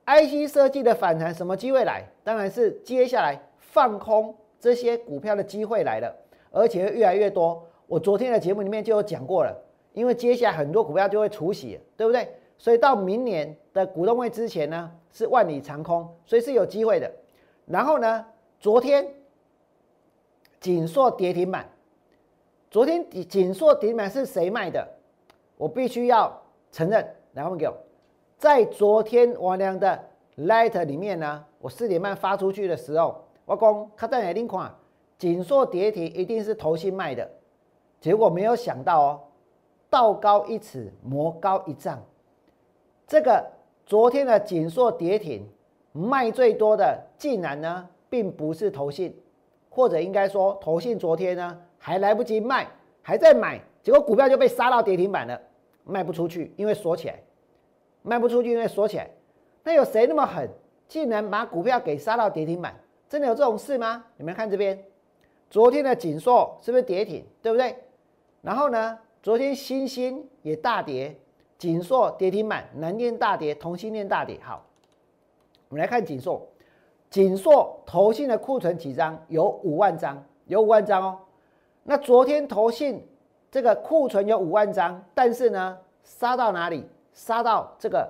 [0.05, 2.03] ？IC 设计的反弹什么机会来？
[2.23, 6.15] 当然是接下来放空这些股票的机会来了，
[6.51, 7.63] 而且会越来越多。
[7.87, 9.55] 我昨天的节目里面就有讲过了，
[9.93, 12.27] 因为接下来很多股票就会除息，对不对？
[12.57, 14.91] 所以到明年的股东会之前呢？
[15.11, 17.11] 是万里长空，所以是有机会的。
[17.65, 18.25] 然后呢，
[18.59, 19.05] 昨天
[20.59, 21.69] 锦硕跌停板，
[22.69, 24.87] 昨天锦锦硕跌停板是谁卖的？
[25.57, 26.41] 我必须要
[26.71, 27.15] 承认。
[27.33, 27.73] 来，我们给我，
[28.37, 29.99] 在昨天王良的
[30.37, 34.73] Light 里面呢，我四点半发出去的时候，我讲他在哪领款？
[35.17, 37.29] 锦硕跌停一定是投信卖的，
[37.99, 39.19] 结果没有想到哦，
[39.89, 42.01] 道高一尺，魔高一丈，
[43.07, 43.51] 这个。
[43.85, 45.49] 昨天的锦硕跌停，
[45.93, 49.19] 卖最多的竟然呢，并不是投信，
[49.69, 52.67] 或者应该说投信昨天呢还来不及卖，
[53.01, 55.39] 还在买，结果股票就被杀到跌停板了，
[55.83, 57.19] 卖不出去，因为锁起来，
[58.01, 59.09] 卖不出去因为锁起来。
[59.63, 60.49] 那有谁那么狠，
[60.87, 62.75] 竟然把股票给杀到跌停板？
[63.07, 64.03] 真的有这种事吗？
[64.17, 64.83] 你们看这边，
[65.49, 67.75] 昨天的锦硕是不是跌停，对不对？
[68.41, 71.15] 然后呢，昨天新兴也大跌。
[71.57, 74.39] 锦硕跌停板，南电大跌，同心电大跌。
[74.41, 74.65] 好，
[75.67, 76.47] 我们来看锦硕。
[77.09, 79.19] 锦硕投信的库存几张？
[79.27, 81.19] 有五万张，有五万张哦。
[81.83, 83.05] 那昨天投信
[83.49, 86.85] 这个库存有五万张，但是呢，杀到哪里？
[87.13, 88.09] 杀到这个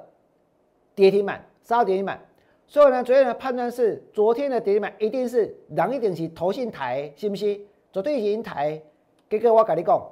[0.93, 2.19] 跌停板，杀到跌停板。
[2.67, 7.65] 所以呢，昨天的判断是，昨天的跌停板一定是两一点是投信台，信不信？
[7.91, 8.81] 昨天已经台，
[9.29, 10.11] 哥哥我跟你讲，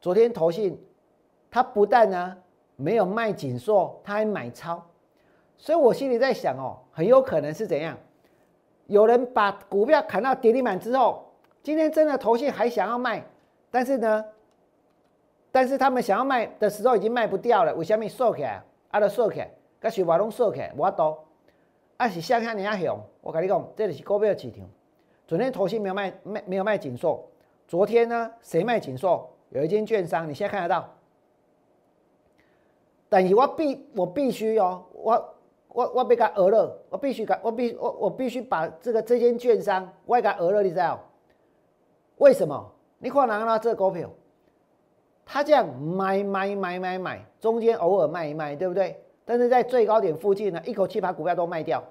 [0.00, 0.78] 昨天投信
[1.50, 2.36] 它不但呢。
[2.78, 4.84] 没有卖紧缩，他还买超，
[5.56, 7.96] 所以我心里在想哦，很有可能是怎样？
[8.86, 11.24] 有人把股票砍到跌停板之后，
[11.62, 13.24] 今天真的投信还想要卖，
[13.70, 14.24] 但是呢，
[15.50, 18.62] 但是他们想要卖的时候已经卖不掉了，为什么收起来？
[18.90, 21.24] 啊，都收起来，甲雪宝拢收起来，无多，
[21.96, 24.60] 啊是向下你啊熊，我跟你讲，这里是股票市场。
[25.26, 27.28] 昨天投信没有卖卖没有卖紧缩，
[27.66, 29.28] 昨天呢谁卖紧缩？
[29.50, 30.88] 有一间券商，你现在看得到。
[33.08, 35.34] 但是我必我必须哦，我
[35.76, 40.98] 我我被他讹了，我必须改，我必我我必须把这个这间券商我也给他讹了，你知道？
[42.16, 42.72] 为什么？
[42.96, 44.08] 你看哪个这股票，
[45.26, 48.98] 他这样买买买买买，中间偶尔卖一卖，对不对？
[49.26, 51.84] 但是在最高点附近呢，一口气把股票都卖掉，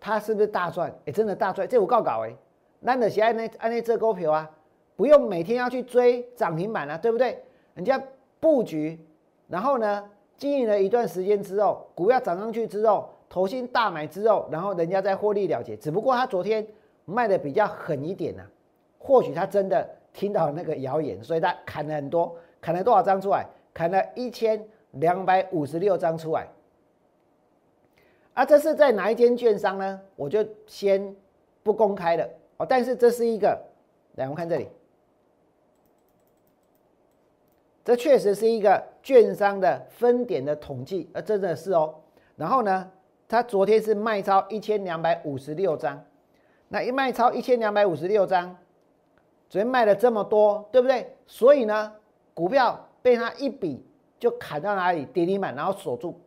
[0.00, 0.92] 他是不是大赚？
[1.06, 1.68] 哎，真的大赚！
[1.68, 2.34] 这我告搞哎，
[2.80, 4.50] 那的是按那按那这股票啊，
[4.96, 7.40] 不用每天要去追涨停板了，对不对？
[7.74, 8.02] 人家
[8.40, 8.98] 布局，
[9.46, 10.04] 然后呢，
[10.36, 15.76] 经营了一段时间之后，股票涨上去之后，投信大买之后，然后人家再获利了结。
[15.76, 16.66] 只不过他昨天
[17.04, 18.42] 卖的比较狠一点呢，
[18.98, 23.46] 或许他真的听到那个谣言，所以他砍了很多，砍了多少张出来？
[23.72, 26.46] 砍了一千两百五十六张出来。
[28.34, 30.00] 啊，这是在哪一间券商呢？
[30.16, 31.14] 我就先
[31.62, 32.66] 不公开了哦。
[32.68, 33.60] 但是这是一个，
[34.14, 34.68] 来我们看这里，
[37.84, 41.94] 这确实是一个券商的分点的统计，啊，真的是哦。
[42.34, 42.90] 然后呢，
[43.28, 46.02] 它昨天是卖超一千两百五十六张，
[46.68, 48.56] 那一卖超一千两百五十六张，
[49.50, 51.14] 昨天卖了这么多，对不对？
[51.26, 51.92] 所以呢，
[52.32, 53.86] 股票被它一笔
[54.18, 56.18] 就砍到哪里跌停板，然后锁住。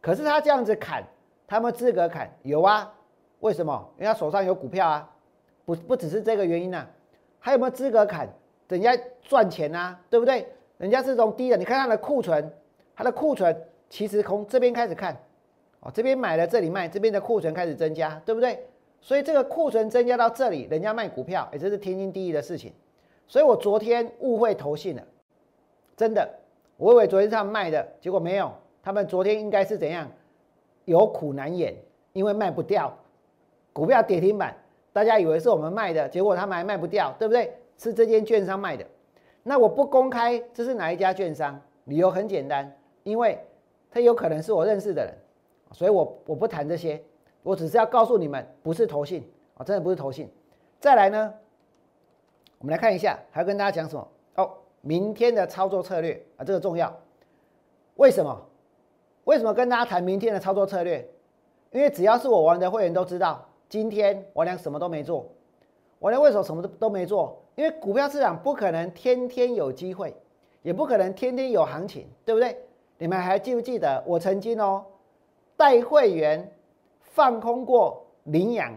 [0.00, 1.04] 可是他这样子砍。
[1.46, 2.90] 他们资格砍有啊？
[3.40, 3.92] 为什么？
[3.98, 5.10] 因为他手上有股票啊，
[5.66, 6.86] 不不只是这个原因呐，
[7.38, 8.26] 还有没有资格砍？
[8.68, 10.48] 人家赚钱呐，对不对？
[10.84, 12.52] 人家是从低的，你看他的库存，
[12.94, 13.58] 他的库存
[13.88, 15.16] 其实从这边开始看，
[15.80, 18.62] 哦，这边买了这里卖，这边的库存开始增加，对不对？
[19.00, 22.70] 所以这个库存增加到这里，人家卖股票，哎，这是天经地义的事情。
[23.26, 25.02] 所以我昨天误会投信了，
[25.96, 26.28] 真的，
[26.76, 30.06] 我以为昨天他们卖的，结果没有，他们昨天应该是怎样？
[30.84, 31.74] 有苦难言，
[32.12, 32.94] 因为卖不掉，
[33.72, 34.54] 股票跌停板，
[34.92, 37.54] 大家以为是我们卖的，结果他们还卖不掉，对不对？
[37.78, 38.84] 是这间券商卖的。
[39.46, 43.38] 那我不公开这是哪一家券商，理由很简单，因为
[43.90, 45.14] 他有可能是我认识的人，
[45.70, 47.00] 所以我我不谈这些，
[47.42, 50.28] 我只是要告诉你们，不是投信啊，真的不是投信。
[50.80, 51.34] 再来呢，
[52.58, 54.08] 我们来看一下，还要跟大家讲什么？
[54.36, 56.94] 哦，明天的操作策略啊，这个重要，
[57.96, 58.46] 为什么？
[59.24, 61.06] 为什么跟大家谈明天的操作策略？
[61.70, 65.30] 因为只要是我玩的会员都知道，今天我俩什么都没做。
[66.04, 67.34] 我连为什么什么都都没做？
[67.54, 70.14] 因为股票市场不可能天天有机会，
[70.60, 72.58] 也不可能天天有行情，对不对？
[72.98, 74.84] 你们还记不记得我曾经哦
[75.56, 76.52] 带会员
[77.00, 78.70] 放空过羚羊，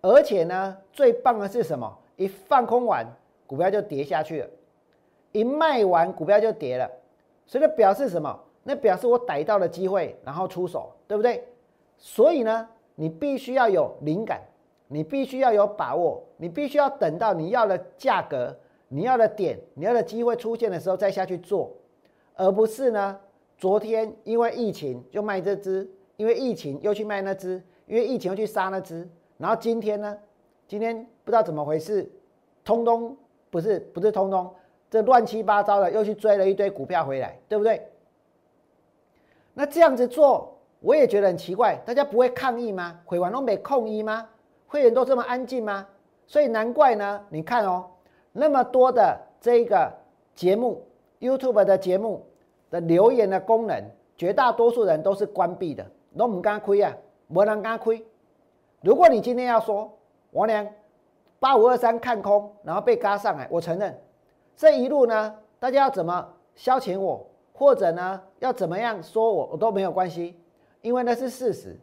[0.00, 1.94] 而且呢最棒的是什么？
[2.16, 3.06] 一放空完
[3.46, 4.48] 股票就跌下去了，
[5.32, 6.90] 一卖完股票就跌了，
[7.44, 8.34] 所以表示什么？
[8.62, 11.46] 那表示我逮到了机会，然后出手，对不对？
[11.98, 14.40] 所以呢，你必须要有灵感，
[14.88, 18.56] 你必须要有把握，你必须要等到你要的价格、
[18.88, 21.72] 你要的点、你要的机会出现的时候再下去做，
[22.34, 23.18] 而不是呢，
[23.58, 29.08] 昨天因为疫情就卖这只，因为疫情又去卖那只，因为疫情又去杀那只，
[29.38, 30.16] 然后今天呢，
[30.68, 32.10] 今天不知道怎么回事，
[32.64, 33.16] 通通
[33.50, 34.54] 不是不是通通，
[34.88, 37.88] 这乱七八糟的又去追了一堆股票回来，对不对？
[39.52, 43.00] 那这样子做，我也觉得很奇怪，大家不会抗议吗？
[43.04, 44.28] 会玩东北控一吗？
[44.66, 45.86] 会员都这么安静吗？
[46.26, 47.24] 所以难怪呢。
[47.28, 47.86] 你看哦，
[48.32, 49.92] 那么多的这个
[50.34, 50.84] 节目
[51.20, 52.26] ，YouTube 的节目
[52.70, 53.82] 的留言的功能，
[54.16, 55.86] 绝大多数人都是关闭的，
[56.16, 56.92] 都唔敢亏啊，
[57.28, 58.04] 没人敢亏。
[58.82, 59.96] 如果你今天要说
[60.32, 60.66] 王良
[61.38, 63.96] 八五二三看空，然后被嘎上来，我承认
[64.56, 67.26] 这一路呢，大家要怎么消遣我？
[67.52, 70.38] 或者呢，要怎么样说我我都没有关系，
[70.82, 71.74] 因为那是事实。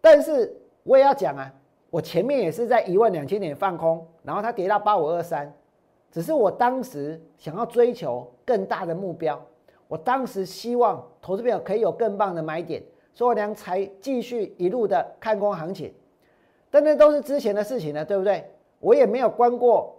[0.00, 0.54] 但是
[0.84, 1.52] 我也要讲啊，
[1.90, 5.52] 我前面也是在一万两千点放空，然后它跌到八五二三，
[6.10, 9.40] 只是我当时想要追求更大的目标，
[9.88, 15.92] 我当时希望投资朋友可以有更棒的买点，所以我娘才继续一路的看空行情。
[16.70, 18.44] 但那都是之前的事情了，对不对？
[18.80, 19.94] 我也没有关过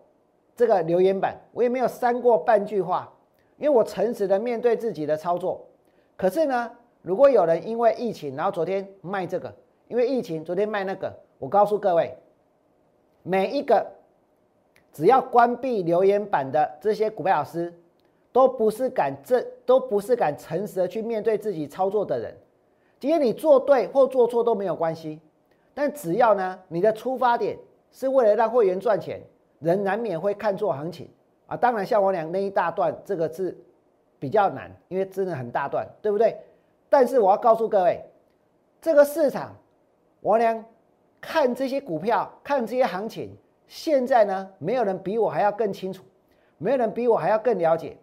[0.55, 3.09] 这个留言板，我也没有删过半句话。
[3.57, 5.65] 因为我诚实的面对自己的操作，
[6.17, 6.69] 可是呢，
[7.03, 9.53] 如果有人因为疫情，然后昨天卖这个，
[9.87, 12.15] 因为疫情昨天卖那个，我告诉各位，
[13.21, 13.85] 每一个
[14.91, 17.73] 只要关闭留言板的这些股票老师，
[18.31, 22.35] 都不是敢这，都不是敢诚实的去面对自己操作的人。
[22.99, 25.19] 今天你做对或做错都没有关系，
[25.73, 27.57] 但只要呢，你的出发点
[27.91, 29.21] 是为了让会员赚钱，
[29.59, 31.09] 人难免会看错行情。
[31.45, 33.55] 啊，当然，像我俩那一大段，这个是
[34.17, 36.37] 比较难，因为真的很大段，对不对？
[36.89, 38.01] 但是我要告诉各位，
[38.81, 39.53] 这个市场，
[40.23, 40.65] 我俩
[41.19, 43.29] 看这些股票，看这些行情，
[43.67, 46.03] 现在呢，没有人比我还要更清楚，
[46.57, 47.97] 没有人比我还要更了解，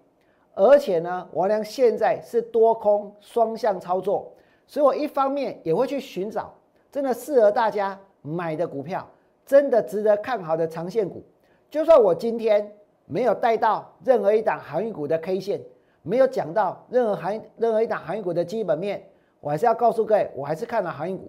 [0.54, 4.30] 而且呢，我俩现在是多空双向操作，
[4.66, 6.54] 所以我一方面也会去寻找
[6.92, 9.08] 真的适合大家买的股票，
[9.46, 11.24] 真的值得看好的长线股，
[11.68, 12.72] 就算我今天。
[13.12, 15.60] 没有带到任何一档航运股的 K 线，
[16.02, 19.04] 没有讲到任何航任何一档航运股的基本面，
[19.40, 21.28] 我还是要告诉各位，我还是看了航运股。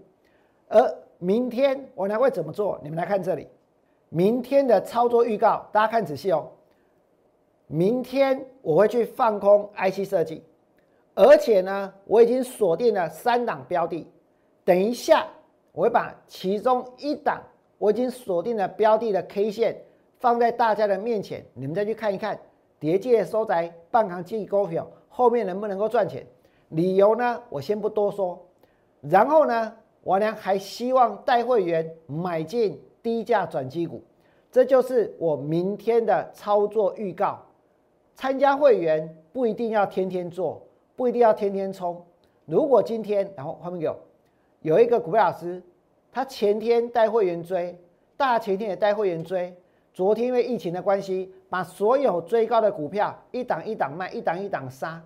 [0.71, 2.79] 而明天我还会怎么做？
[2.81, 3.47] 你们来看这里，
[4.09, 6.49] 明天的操作预告，大家看仔细哦。
[7.67, 10.43] 明天我会去放空 IC 设计，
[11.13, 14.07] 而且呢，我已经锁定了三档标的。
[14.63, 15.27] 等一下，
[15.71, 17.41] 我会把其中一档
[17.77, 19.75] 我已经锁定了标的的 K 线
[20.19, 22.39] 放在大家的面前，你们再去看一看，
[22.79, 26.25] 叠界收窄，半行记股票后面能不能够赚钱？
[26.69, 28.39] 理由呢，我先不多说。
[29.01, 29.73] 然后呢，
[30.03, 34.03] 我娘还希望带会员买进低价转机股，
[34.51, 37.39] 这就是我明天的操作预告。
[38.15, 40.61] 参加会员不一定要天天做，
[40.95, 42.03] 不一定要天天冲。
[42.45, 43.95] 如果今天，然后后面有，
[44.61, 45.61] 有一个股票老师，
[46.11, 47.75] 他前天带会员追，
[48.17, 49.55] 大前天也带会员追，
[49.93, 55.01] 昨天因为疫情的关系，把所有追高的股票一档一档卖，一档一档杀。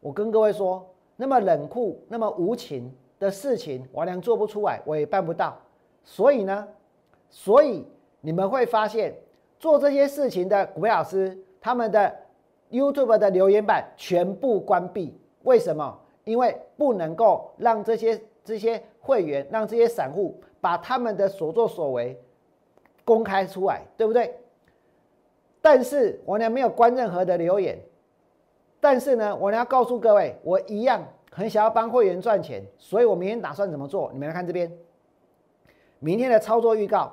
[0.00, 0.86] 我跟各位说，
[1.16, 2.90] 那么冷酷、那么无情
[3.22, 5.56] 的事情，王良做不出来，我也办不到。
[6.02, 6.66] 所以呢，
[7.30, 7.86] 所以
[8.20, 9.14] 你们会发现，
[9.60, 11.38] 做这些事情的股票老师。
[11.60, 12.12] 他们的
[12.72, 15.96] YouTube 的留言板全部关闭，为什么？
[16.24, 22.20] 因为不能够让这些这些会员，让这些散户把他们的所作所为
[23.04, 24.34] 公开出来，对不对？
[25.60, 27.78] 但是我呢没有关任何的留言，
[28.80, 34.10] 但是呢，我要告诉各位，我一样很想要帮会员赚钱，所以我明天打算怎么做？
[34.12, 34.70] 你们来看这边，
[35.98, 37.10] 明天的操作预告。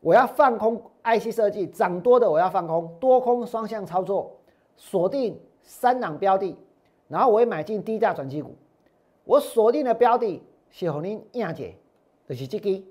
[0.00, 4.36] 我要放空 IC 设计涨多的，我要放空多空双向操作，
[4.76, 6.56] 锁定三档标的，
[7.08, 8.54] 然后我会买进低价转机股。
[9.24, 11.74] 我锁定的标的，是和您亚姐，
[12.28, 12.84] 就是这个。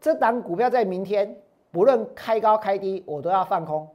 [0.00, 1.36] 这档股票在明天，
[1.70, 3.86] 不论开高开低，我都要放空；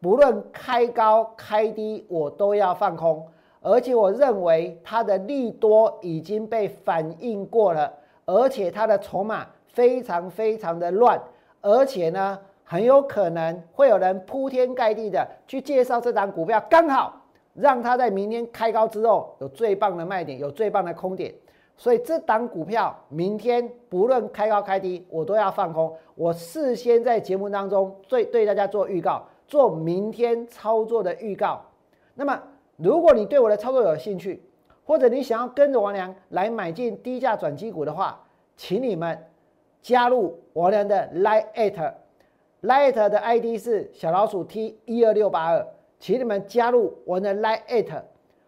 [0.00, 3.26] 不论开高开低，我都要放空。
[3.62, 7.90] 而且我认为它的利多已经被反映过了，
[8.26, 11.18] 而且它的筹码非常非常的乱。
[11.60, 17.22] 而且呢，很有可能会有人铺天盖地的去介绍这档股票，刚好
[17.54, 21.32] 让它在明天开高之后有最棒的卖点，有最棒的空点。
[21.76, 25.92] 所以这档股票明天不论开高开低，我都要放空。
[26.14, 31.60] 我事先在节目当中对对大家做预告，做明天操作的预告。
[32.14, 32.40] 那么，
[32.76, 34.42] 如果你对我的操作有兴趣，
[34.84, 38.20] 或者你想要跟着王良来买进低价转机股的话，
[38.56, 39.26] 请你们。
[39.80, 45.66] 加入王良的 Lite，Lite 的 ID 是小老鼠 T 一二六八二，
[45.98, 48.02] 请你们加入我的 Lite，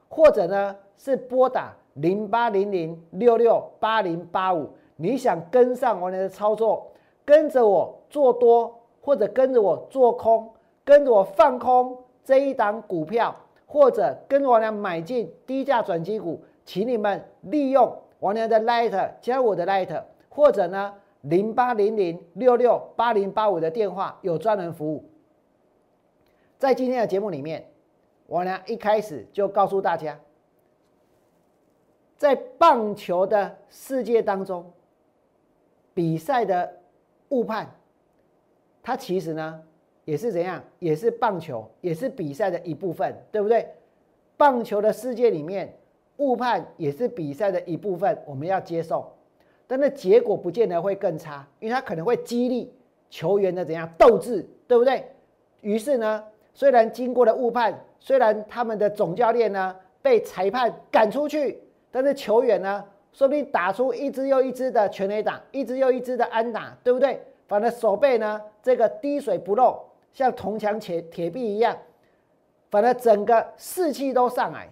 [0.09, 6.87] 或者呢是拨打零八零零六六八零八五，你想跟上王良的操作，
[7.25, 10.49] 跟着我做多，或者跟着我做空，
[10.85, 13.35] 跟着我放空这一档股票，
[13.75, 20.95] 或者跟着我俩买进低价转机股，请你们利用我俩的 light 加我的 light，或者呢。
[21.27, 25.09] 零八零零六六八零八五的电话有专人服务。
[26.59, 27.67] 在今天的节目里面，
[28.27, 30.21] 我呢一开始就告诉大家，
[32.19, 34.71] 在棒球的世界当中，
[35.95, 36.81] 比赛的
[37.31, 37.71] 误判，
[38.83, 39.63] 它其实呢
[40.05, 43.69] 也是怎样，也是棒球，也是比赛的一部分，对不对？
[44.37, 45.73] 棒球的世界里面，
[46.17, 49.11] 误判也是比赛的一部分，我们要接受。
[49.67, 52.71] 但那结果不见得会更差，因为它可能会激励
[53.09, 55.05] 球员的怎样斗志，对不对？
[55.63, 67.21] 于是呢，虽然经过了误判，虽然他们的总教练呢被裁判赶出去，但是球员呢，说不定打出一支又一支的全垒打，一支又一支的安打，对不对？
[67.47, 69.84] 反正手背呢，这个滴水不漏，
[70.15, 71.77] 像铜墙铁铁壁一样，
[72.71, 74.67] 反正整个士气都上来。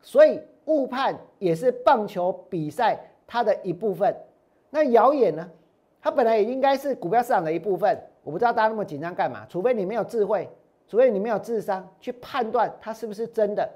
[0.00, 4.12] 所以误判也是棒球比赛它的一部分。
[4.70, 5.48] 那谣言呢？
[6.00, 8.00] 它本来也应该是股票市场的一部分。
[8.22, 9.44] 我不知道大家那么紧张干嘛？
[9.48, 10.48] 除非你没有智慧，
[10.86, 13.68] 除非你没有智商去判断它是不是真的。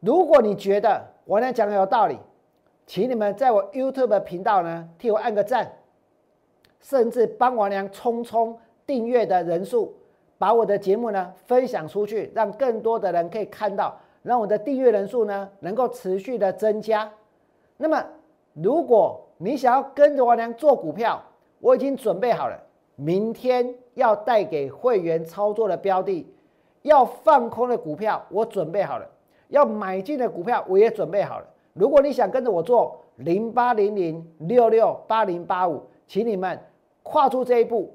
[0.00, 2.18] 如果你觉得我那讲的有道理，
[2.86, 5.70] 请你们在我 YouTube 频道呢替我按个赞，
[6.80, 8.58] 甚至帮王良冲冲
[8.90, 9.94] 订阅的人数，
[10.36, 17.08] 把我的节目呢分享出去，让更多的人可以看到，让我的订阅人数呢能够持续的增加。
[17.76, 18.04] 那么。
[18.52, 21.22] 如果你想要跟着王良做股票，
[21.60, 22.60] 我已经准备好了。
[22.96, 26.26] 明天要带给会员操作的标的，
[26.82, 29.06] 要放空的股票，我准备好了；
[29.48, 31.46] 要买进的股票，我也准备好了。
[31.74, 36.58] 如果你想跟着我做零八零零六六八零八五，请你们
[37.04, 37.94] 跨出这一步，